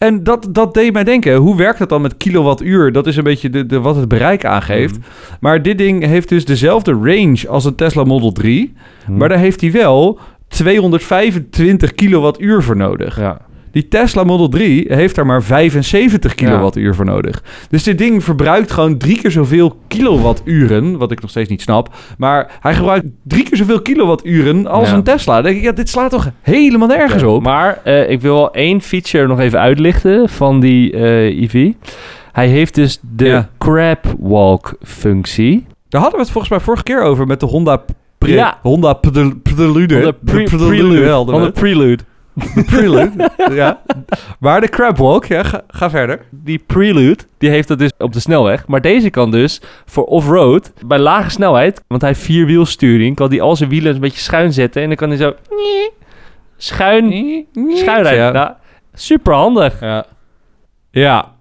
[0.04, 2.92] En dat, dat deed mij denken, hoe werkt dat dan met kilowattuur?
[2.92, 4.98] Dat is een beetje de, de, wat het bereik aangeeft.
[4.98, 5.08] Mhm.
[5.40, 8.74] Maar dit ding heeft dus dezelfde range als een Tesla Model 3.
[9.08, 9.18] Mhm.
[9.18, 13.20] Maar daar heeft hij wel 225 kilowattuur voor nodig.
[13.20, 13.42] Ja.
[13.74, 17.44] Die Tesla Model 3 heeft daar maar 75 kilowattuur voor nodig.
[17.70, 21.90] Dus dit ding verbruikt gewoon drie keer zoveel kilowatturen, wat ik nog steeds niet snap.
[22.18, 24.96] Maar hij gebruikt drie keer zoveel kilowatturen als Ja.
[24.96, 25.34] een Tesla.
[25.34, 27.44] Dan denk ik, ja, dit slaat toch helemaal nergens op?
[27.44, 31.72] Maar eh, ik wil wel één feature nog even uitlichten van die eh EV.
[32.32, 35.66] Hij heeft dus de crab walk functie.
[35.90, 37.84] Daar hadden we het volgens mij vorige keer over met de Honda
[38.18, 38.58] Pre Ja.
[38.62, 40.00] Honda Prelude.
[40.02, 41.42] De pre- De prelude.
[41.44, 41.54] het.
[41.54, 42.04] prelude.
[42.34, 43.82] De Prelude, ja.
[44.40, 46.20] Maar de Crabwalk, ja, ga, ga verder.
[46.30, 48.68] Die prelude, die heeft dat dus op de snelweg.
[48.68, 53.42] Maar deze kan dus voor off-road, bij lage snelheid, want hij heeft vierwielsturing, kan hij
[53.42, 54.82] al zijn wielen een beetje schuin zetten.
[54.82, 55.34] En dan kan hij zo
[56.58, 57.12] schuin,
[57.54, 58.24] schuin rijden.
[58.24, 58.32] Ja.
[58.32, 58.52] Nou,
[58.94, 59.80] super handig.
[59.80, 60.06] Ja.
[60.92, 61.33] Ja,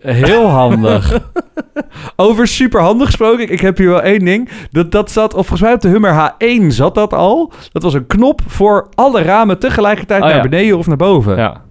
[0.00, 1.18] heel handig.
[2.16, 4.48] Over superhandig gesproken, ik, ik heb hier wel één ding.
[4.70, 7.52] Dat, dat zat, of volgens mij op de Hummer H1 zat dat al.
[7.72, 10.42] Dat was een knop voor alle ramen tegelijkertijd Oh, naar ja.
[10.42, 11.36] beneden of naar boven.
[11.36, 11.62] Ja.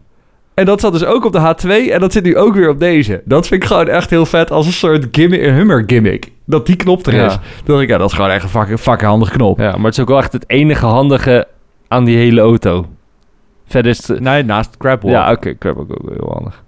[0.53, 1.55] En dat zat dus ook op de
[1.87, 3.21] H2 en dat zit nu ook weer op deze.
[3.25, 6.31] Dat vind ik gewoon echt heel vet als een soort gimmick, een Hummer gimmick.
[6.45, 7.25] Dat die knop er Ja.
[7.25, 7.33] is.
[7.33, 9.59] Dan denk ik, ja, dat is gewoon echt een fucking, fucking handige knop.
[9.59, 11.47] ja, maar het is ook wel echt het enige handige
[11.87, 12.85] aan die hele auto.
[13.67, 14.19] Verder is het...
[14.19, 15.13] Nee, naast Crabwalk.
[15.13, 16.62] Ja, oké, ook, ook heel handig.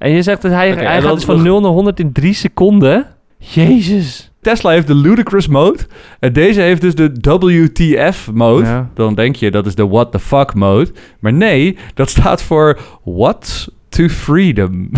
[0.00, 2.12] En je zegt dat hij, Oké, hij gaat dus van nog- 0 naar 100 in
[2.12, 3.06] 3 seconden.
[3.38, 4.30] Jezus.
[4.40, 5.78] Tesla heeft de ludicrous mode.
[6.18, 8.66] En deze heeft dus de WTF mode.
[8.66, 8.90] Ja.
[8.94, 10.90] Dan denk je dat is de what the fuck mode.
[11.18, 14.88] Maar nee, dat staat voor what to freedom.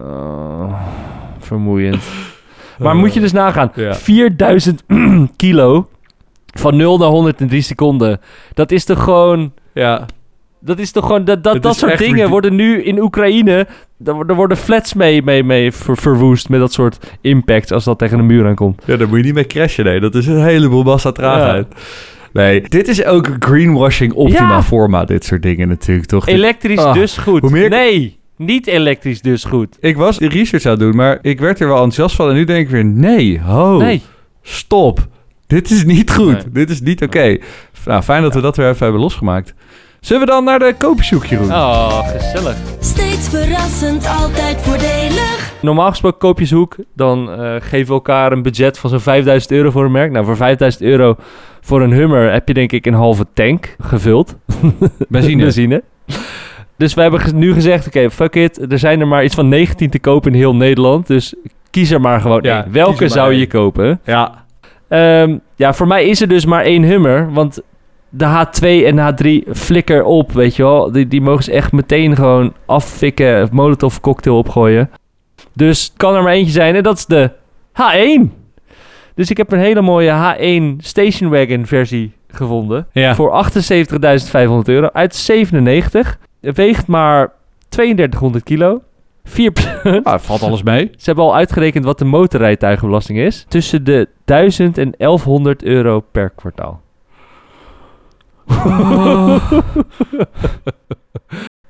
[0.00, 0.74] Oh,
[1.38, 2.02] vermoeiend.
[2.78, 3.70] Maar moet je dus nagaan.
[3.74, 3.94] Ja.
[3.94, 4.82] 4000
[5.36, 5.88] kilo
[6.54, 8.20] van 0 naar 100 in 3 seconden.
[8.54, 9.52] Dat is toch gewoon...
[9.74, 10.06] ja.
[10.60, 11.24] Dat is toch gewoon...
[11.24, 13.66] Dat, dat, dat soort dingen worden nu in Oekraïne...
[14.04, 18.18] Er worden- flats mee, mee, mee ver- verwoest met dat soort impact als dat tegen
[18.18, 18.82] een muur aankomt.
[18.86, 19.84] ja, daar moet je niet mee crashen.
[19.84, 21.66] Nee, dat is een heleboel massa traagheid.
[22.32, 24.62] Nee, dit is ook greenwashing optima Ja.
[24.62, 25.04] forma.
[25.04, 26.26] Dit soort dingen natuurlijk, toch?
[26.28, 27.40] Elektrisch Ah, dus goed.
[27.40, 29.76] hoe meer- Nee, niet elektrisch dus goed.
[29.80, 32.28] Ik was de research aan het doen, maar ik werd er wel enthousiast van.
[32.28, 34.02] En nu denk ik weer, nee, ho, Nee.
[34.42, 35.06] stop.
[35.46, 36.32] Dit is niet goed.
[36.32, 36.52] Nee.
[36.52, 37.36] Dit is niet oké.
[37.84, 39.54] Nou, fijn dat we dat weer even hebben losgemaakt.
[40.00, 41.54] Zullen we dan naar de koopjeshoekje roepen?
[41.56, 42.56] Oh, gezellig.
[42.80, 45.52] Steeds verrassend, altijd voordelig.
[45.62, 49.84] Normaal gesproken koopjeshoek, dan eh, geven we elkaar een budget van zo'n 5000 euro voor
[49.84, 50.10] een merk.
[50.10, 51.16] Nou, voor 5000 euro
[51.60, 54.36] voor een Hummer heb je denk ik een halve tank gevuld.
[55.08, 55.42] Benzine.
[55.42, 55.82] Benzine.
[56.76, 58.72] Dus we hebben nu gezegd, oké, fuck it.
[58.72, 61.06] Er zijn er maar iets van 19 te kopen in heel Nederland.
[61.06, 61.34] Dus
[61.70, 62.72] kies er maar gewoon Ja, één.
[62.72, 63.48] Welke zou je één.
[63.48, 64.00] kopen?
[64.04, 64.44] Ja.
[64.88, 67.32] Ehm, ja, voor mij is er dus maar één Hummer.
[67.32, 67.60] Want
[68.08, 70.92] de H2 en de H3 flikker op, weet je wel.
[70.92, 73.42] Die, die mogen ze echt meteen gewoon affikken.
[73.42, 74.90] Of molotov cocktail opgooien.
[75.52, 76.74] Dus het kan er maar eentje zijn.
[76.74, 77.30] En dat is de
[77.72, 78.32] H1.
[79.14, 82.86] Dus ik heb een hele mooie H1 Station Wagon versie gevonden.
[82.92, 83.14] Ja.
[83.14, 84.88] Voor 78.500 euro.
[84.92, 86.18] Uit 97.
[86.40, 87.32] Het weegt maar
[87.68, 88.82] 3200 kilo.
[89.24, 89.52] 4
[90.02, 90.90] Ah, valt alles mee.
[90.96, 93.44] ze hebben al uitgerekend wat de motorrijtuigenbelasting is.
[93.48, 96.80] Tussen de 1000 en 1100 euro per kwartaal.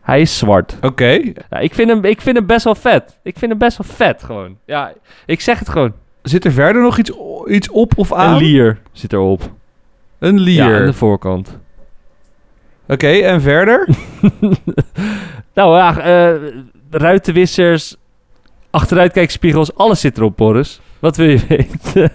[0.02, 0.76] Hij is zwart.
[0.80, 1.10] Oké.
[1.50, 3.18] Ja, ik, vind hem, ik vind hem best wel vet.
[3.22, 4.58] Ik vind hem best wel vet gewoon.
[4.64, 4.92] Ja,
[5.26, 5.92] ik zeg het gewoon.
[6.22, 7.12] Zit er verder nog iets,
[7.46, 8.34] iets op of aan?
[8.34, 9.50] Een lier zit erop.
[10.18, 10.70] Een lier.
[10.70, 11.58] Ja, aan de voorkant.
[12.88, 13.88] Oké, en verder?
[15.58, 16.34] Nou ja, eh,
[16.90, 17.96] ruitenwissers,
[18.70, 20.80] achteruitkijkspiegels, alles zit erop, Boris.
[20.98, 22.12] Wat wil je weten?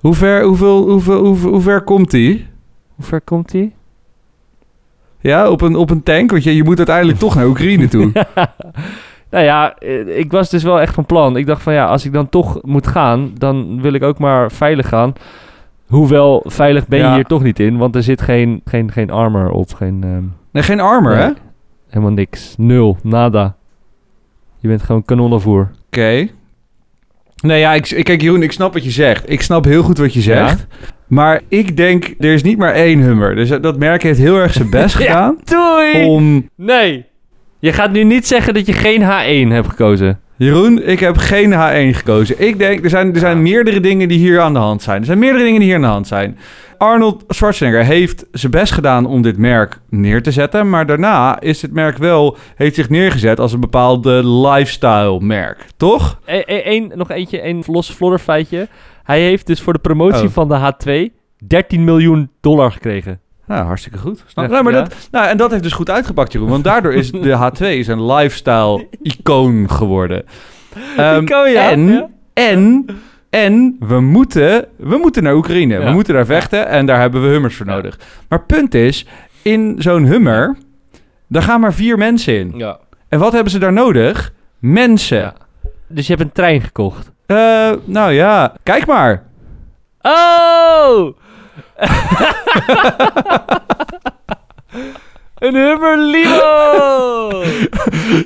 [0.00, 2.46] hoe, ver, hoeveel, hoeveel, hoeveel, hoe ver komt die?
[3.00, 3.72] Hoe ver komt hij?
[5.20, 6.30] Ja, op een, op een tank?
[6.30, 8.12] Want je, je moet uiteindelijk toch naar Oekraïne toe.
[9.30, 11.36] Nou ja, eh, ik was dus wel echt van plan.
[11.36, 14.52] Ik dacht van ja, als ik dan toch moet gaan, dan wil ik ook maar
[14.52, 15.12] veilig gaan.
[15.86, 17.14] Hoewel, veilig ben je Ja.
[17.14, 19.72] hier toch niet in, want er zit geen, geen, geen armor op.
[19.74, 20.22] Geen, ehm,
[20.52, 21.28] Nee, geen armor, hè?
[21.88, 22.54] Helemaal niks.
[22.58, 22.96] Nul.
[23.02, 23.56] Nada.
[24.58, 25.70] Je bent gewoon kanonnenvoer.
[25.86, 26.28] Oké.
[27.42, 29.30] Nee, ja, ik, ik- kijk Jeroen, ik snap wat je zegt.
[29.30, 30.66] Ik snap heel goed wat je zegt.
[31.08, 33.34] Maar ik denk, er is niet maar één Hummer.
[33.34, 35.04] Dus dat merk heeft heel erg zijn best Ja.
[35.04, 36.04] gedaan Doei!
[36.06, 36.48] om...
[36.56, 37.04] Nee.
[37.58, 40.20] Je gaat nu niet zeggen dat je geen H1 hebt gekozen.
[40.36, 42.34] Jeroen, ik heb geen H1 gekozen.
[42.38, 44.98] Ik denk, er zijn, er zijn meerdere dingen die hier aan de hand zijn.
[45.00, 46.38] Er zijn meerdere dingen die hier aan de hand zijn.
[46.80, 50.70] Arnold Schwarzenegger heeft zijn best gedaan om dit merk neer te zetten.
[50.70, 55.66] Maar daarna is het merk wel, heeft zich neergezet als een bepaalde lifestyle merk.
[55.76, 56.20] Toch?
[56.24, 58.68] E- e- nog eentje, een los flodderfeitje.
[59.04, 60.32] Hij heeft dus voor de promotie Oh.
[60.32, 61.12] van de H2
[61.46, 63.20] 13 miljoen dollar gekregen.
[63.48, 64.24] Ja, hartstikke goed.
[64.26, 64.44] Snap?
[64.44, 64.82] Ja, Nou, maar ja.
[64.82, 66.48] dat, nou, en dat heeft dus goed uitgepakt, Jeroen.
[66.48, 70.24] Want daardoor is de H2 is een lifestyle-icoon geworden.
[70.96, 72.08] Ehm, Icoon, ja, En, ja.
[72.32, 72.86] en,
[73.30, 75.78] en we, moeten, we moeten naar Oekraïne.
[75.78, 77.98] We moeten daar vechten en daar hebben we Hummers voor nodig.
[78.28, 79.06] Maar punt is,
[79.42, 80.56] in zo'n Hummer,
[81.26, 82.52] daar gaan maar vier mensen in.
[82.56, 82.78] Ja.
[83.08, 84.32] En wat hebben ze daar nodig?
[84.58, 85.32] Mensen.
[85.86, 87.10] Dus je hebt een trein gekocht.
[87.26, 89.22] Eh, nou ja, kijk maar.
[90.00, 91.16] Oh!
[95.40, 97.28] een Hummer Limo!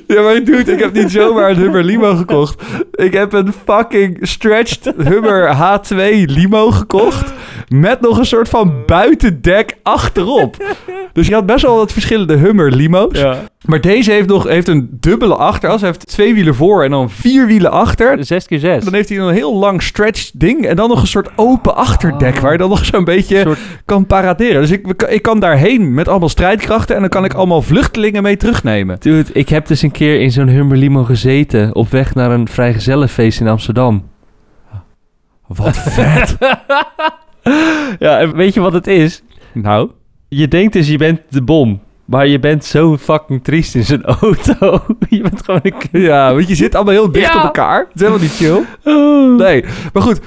[0.07, 2.61] Ja, maar dude, ik heb niet zomaar een Hummer Limo gekocht.
[2.91, 5.95] Ik heb een fucking stretched Hummer H2
[6.25, 7.33] Limo gekocht.
[7.67, 10.75] Met nog een soort van buitendek achterop.
[11.13, 13.19] Dus je had best wel wat verschillende Hummer Limo's.
[13.19, 13.37] ja.
[13.65, 15.81] Maar deze heeft nog heeft een dubbele achteras.
[15.81, 18.25] Hij heeft twee wielen voor en dan vier wielen achter.
[18.25, 20.65] 6 keer 6 Dan heeft hij een heel lang stretched ding.
[20.65, 22.39] En dan nog een soort open achterdek.
[22.39, 24.61] Waar je dan nog zo'n beetje Soort- kan paraderen.
[24.61, 26.95] Dus ik, ik kan daarheen met allemaal strijdkrachten.
[26.95, 28.97] En dan kan ik allemaal vluchtelingen mee terugnemen.
[28.99, 31.75] Dude, ik heb dus een keer in zo'n Hummer Limo gezeten...
[31.75, 34.03] op weg naar een vrijgezellenfeest in Amsterdam.
[35.47, 36.37] Wat vet.
[37.99, 39.23] Ja, en weet je wat het is?
[39.53, 39.89] nou...
[40.27, 41.81] Je denkt dus je bent de bom...
[42.05, 44.81] maar je bent zo fucking triest in zo'n auto.
[45.09, 46.01] je bent gewoon een...
[46.01, 47.37] Ja, want je zit allemaal heel dicht Ja.
[47.39, 47.79] op elkaar.
[47.79, 48.61] Het is helemaal niet chill.
[49.37, 50.19] Nee, maar goed.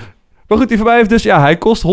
[0.49, 1.22] Maar goed, die van mij heeft dus...
[1.22, 1.85] Ja, hij kost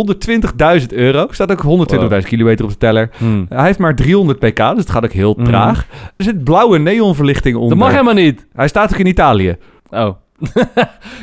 [0.82, 1.28] 120.000 euro.
[1.30, 1.88] Staat ook
[2.22, 3.10] 120.000 kilometer op de teller.
[3.18, 3.46] Hmm.
[3.50, 5.46] Hij heeft maar 300 pk, dus het gaat ook heel Mhm.
[5.46, 5.86] traag.
[6.18, 7.70] Er zit blauwe neonverlichting onder.
[7.70, 8.46] Dat mag helemaal niet.
[8.54, 9.58] Hij staat ook in Italië.
[9.90, 10.10] Oh.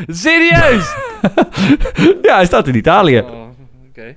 [0.06, 0.94] Serieus?
[2.22, 3.24] Ja, hij staat in Italië.
[3.88, 4.14] Oké.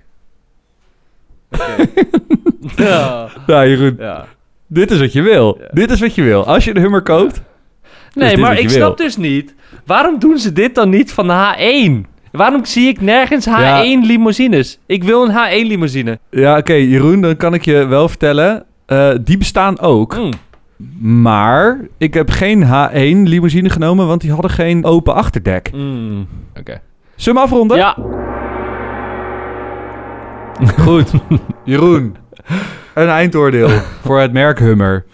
[2.75, 3.27] ja.
[3.47, 4.25] Nou, Jeroen, ja.
[4.67, 5.57] Dit is wat je wil.
[5.59, 5.67] Ja.
[5.71, 6.45] Dit is wat je wil.
[6.45, 7.41] Als je de Hummer koopt...
[8.13, 8.77] Nee, maar ik wil?
[8.77, 9.55] snap dus niet...
[9.85, 11.33] waarom doen ze dit dan niet van de
[12.03, 12.09] H1?
[12.31, 14.79] Waarom zie ik nergens H1 limousines?
[14.85, 16.19] Ik wil een H1 limousine.
[16.29, 18.65] Ja, oké, Jeroen, dan kan ik je wel vertellen.
[18.85, 20.17] eh, die bestaan ook.
[20.17, 20.31] Mm.
[21.21, 25.71] Maar ik heb geen H1 limousine genomen, want die hadden geen open achterdek.
[25.73, 26.27] Mm.
[26.59, 26.81] Oké.
[27.15, 27.77] Zullen we hem afronden?
[27.77, 27.97] Ja.
[30.83, 31.11] Goed.
[31.63, 32.15] Jeroen,
[32.95, 33.69] een eindoordeel
[34.05, 35.05] voor het merk Hummer.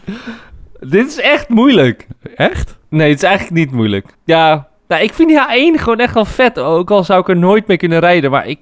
[0.80, 2.08] Dit is echt moeilijk.
[2.36, 2.78] Echt?
[2.90, 4.06] Nee, het is eigenlijk niet moeilijk.
[4.26, 6.60] Ja, nou, ik vind die H1 gewoon echt wel vet.
[6.60, 8.32] Ook al zou ik er nooit mee kunnen rijden.
[8.32, 8.60] Maar ik,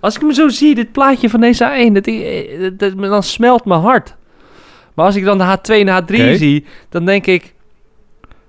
[0.00, 3.64] als ik hem zo zie, dit plaatje van deze H1, dat, dat, dat- dan smelt
[3.64, 4.16] mijn hart.
[4.94, 6.36] Maar als ik dan de H2 en de H3 Oké.
[6.36, 7.54] zie, dan denk ik...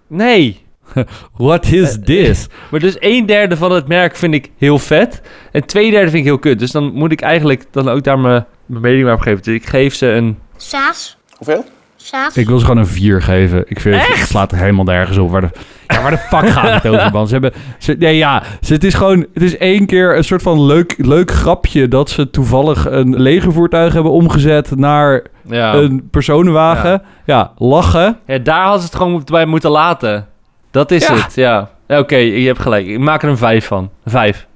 [0.08, 0.63] Nee.
[1.38, 2.48] What is this?
[2.72, 5.22] Maar dus een derde van het merk vind ik heel vet.
[5.52, 6.60] En twee derde vind ik heel kut.
[6.60, 9.44] Dus dan moet ik eigenlijk dan ook daar mijn, mijn mening maar op geven.
[9.44, 10.38] Dus ik geef ze een...
[10.58, 11.18] Saas.
[11.38, 11.66] Hoeveel?
[11.96, 12.38] Saas.
[12.38, 13.64] Ik wil ze gewoon een 4 geven.
[13.68, 15.32] Ik vind het, het slaat er helemaal nergens op.
[15.32, 15.50] Waar de,
[15.88, 17.28] ja, waar de fuck gaat het over, man?
[17.28, 17.54] Ze hebben...
[17.78, 18.44] Ze, nee, ja.
[18.62, 19.26] Ze, het is gewoon...
[19.34, 21.88] Het is één keer een soort van leuk, leuk grapje...
[21.88, 24.76] dat ze toevallig een legervoertuig hebben omgezet...
[24.76, 25.74] naar Ja.
[25.74, 27.02] een personenwagen.
[27.26, 28.18] Ja, lachen.
[28.28, 30.28] Ja, daar had ze het gewoon bij moeten laten.
[30.74, 31.14] Dat is Ja.
[31.16, 31.70] het, ja.
[31.88, 32.88] Ja, Oké, je hebt gelijk.
[32.88, 33.90] Ik maak er een vijf van.
[34.06, 34.48] Vijf.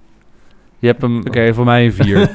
[0.80, 1.18] Je hebt hem...
[1.20, 2.20] Oké, voor mij een 4.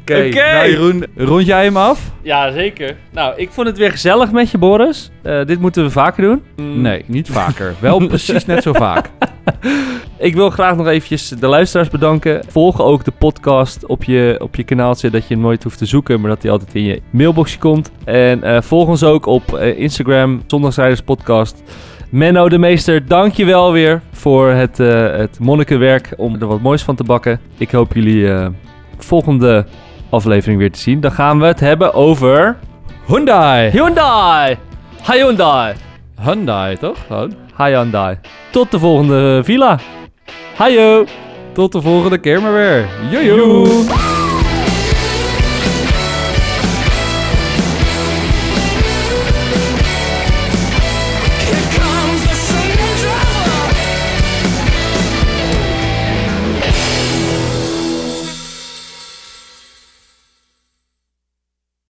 [0.00, 0.52] Oké, Oké.
[0.52, 2.10] nou Jeroen, rond jij hem af?
[2.22, 2.96] Ja, zeker.
[3.10, 5.10] Nou, ik vond het weer gezellig met je, Boris.
[5.22, 6.42] Eh, dit moeten we vaker doen.
[6.56, 7.74] Mm, Nee, niet vaker.
[7.80, 9.10] Wel precies net zo vaak.
[10.18, 12.44] Ik wil graag nog eventjes de luisteraars bedanken.
[12.48, 15.86] Volg ook de podcast op je, op je kanaaltje, dat je hem nooit hoeft te
[15.86, 17.90] zoeken, maar dat hij altijd in je mailboxje komt.
[18.04, 21.62] En eh, volg ons ook op eh, Instagram, Zondagsrijders Podcast.
[22.10, 26.60] Menno de Meester, dank je wel weer voor het, eh, het monnikenwerk om er wat
[26.60, 27.40] moois van te bakken.
[27.58, 28.46] Ik hoop jullie eh,
[28.98, 29.66] volgende
[30.08, 31.00] aflevering weer te zien.
[31.00, 32.56] Dan gaan we het hebben over
[33.06, 33.70] Hyundai.
[33.70, 34.56] Hyundai.
[35.02, 35.74] Hyundai.
[36.22, 36.96] Hyundai, toch?
[37.56, 38.18] Hyundai.
[38.50, 39.78] Tot de volgende villa.
[40.56, 41.04] Hajo.
[41.52, 42.86] Tot de volgende keer maar weer.
[43.10, 43.66] Jojo.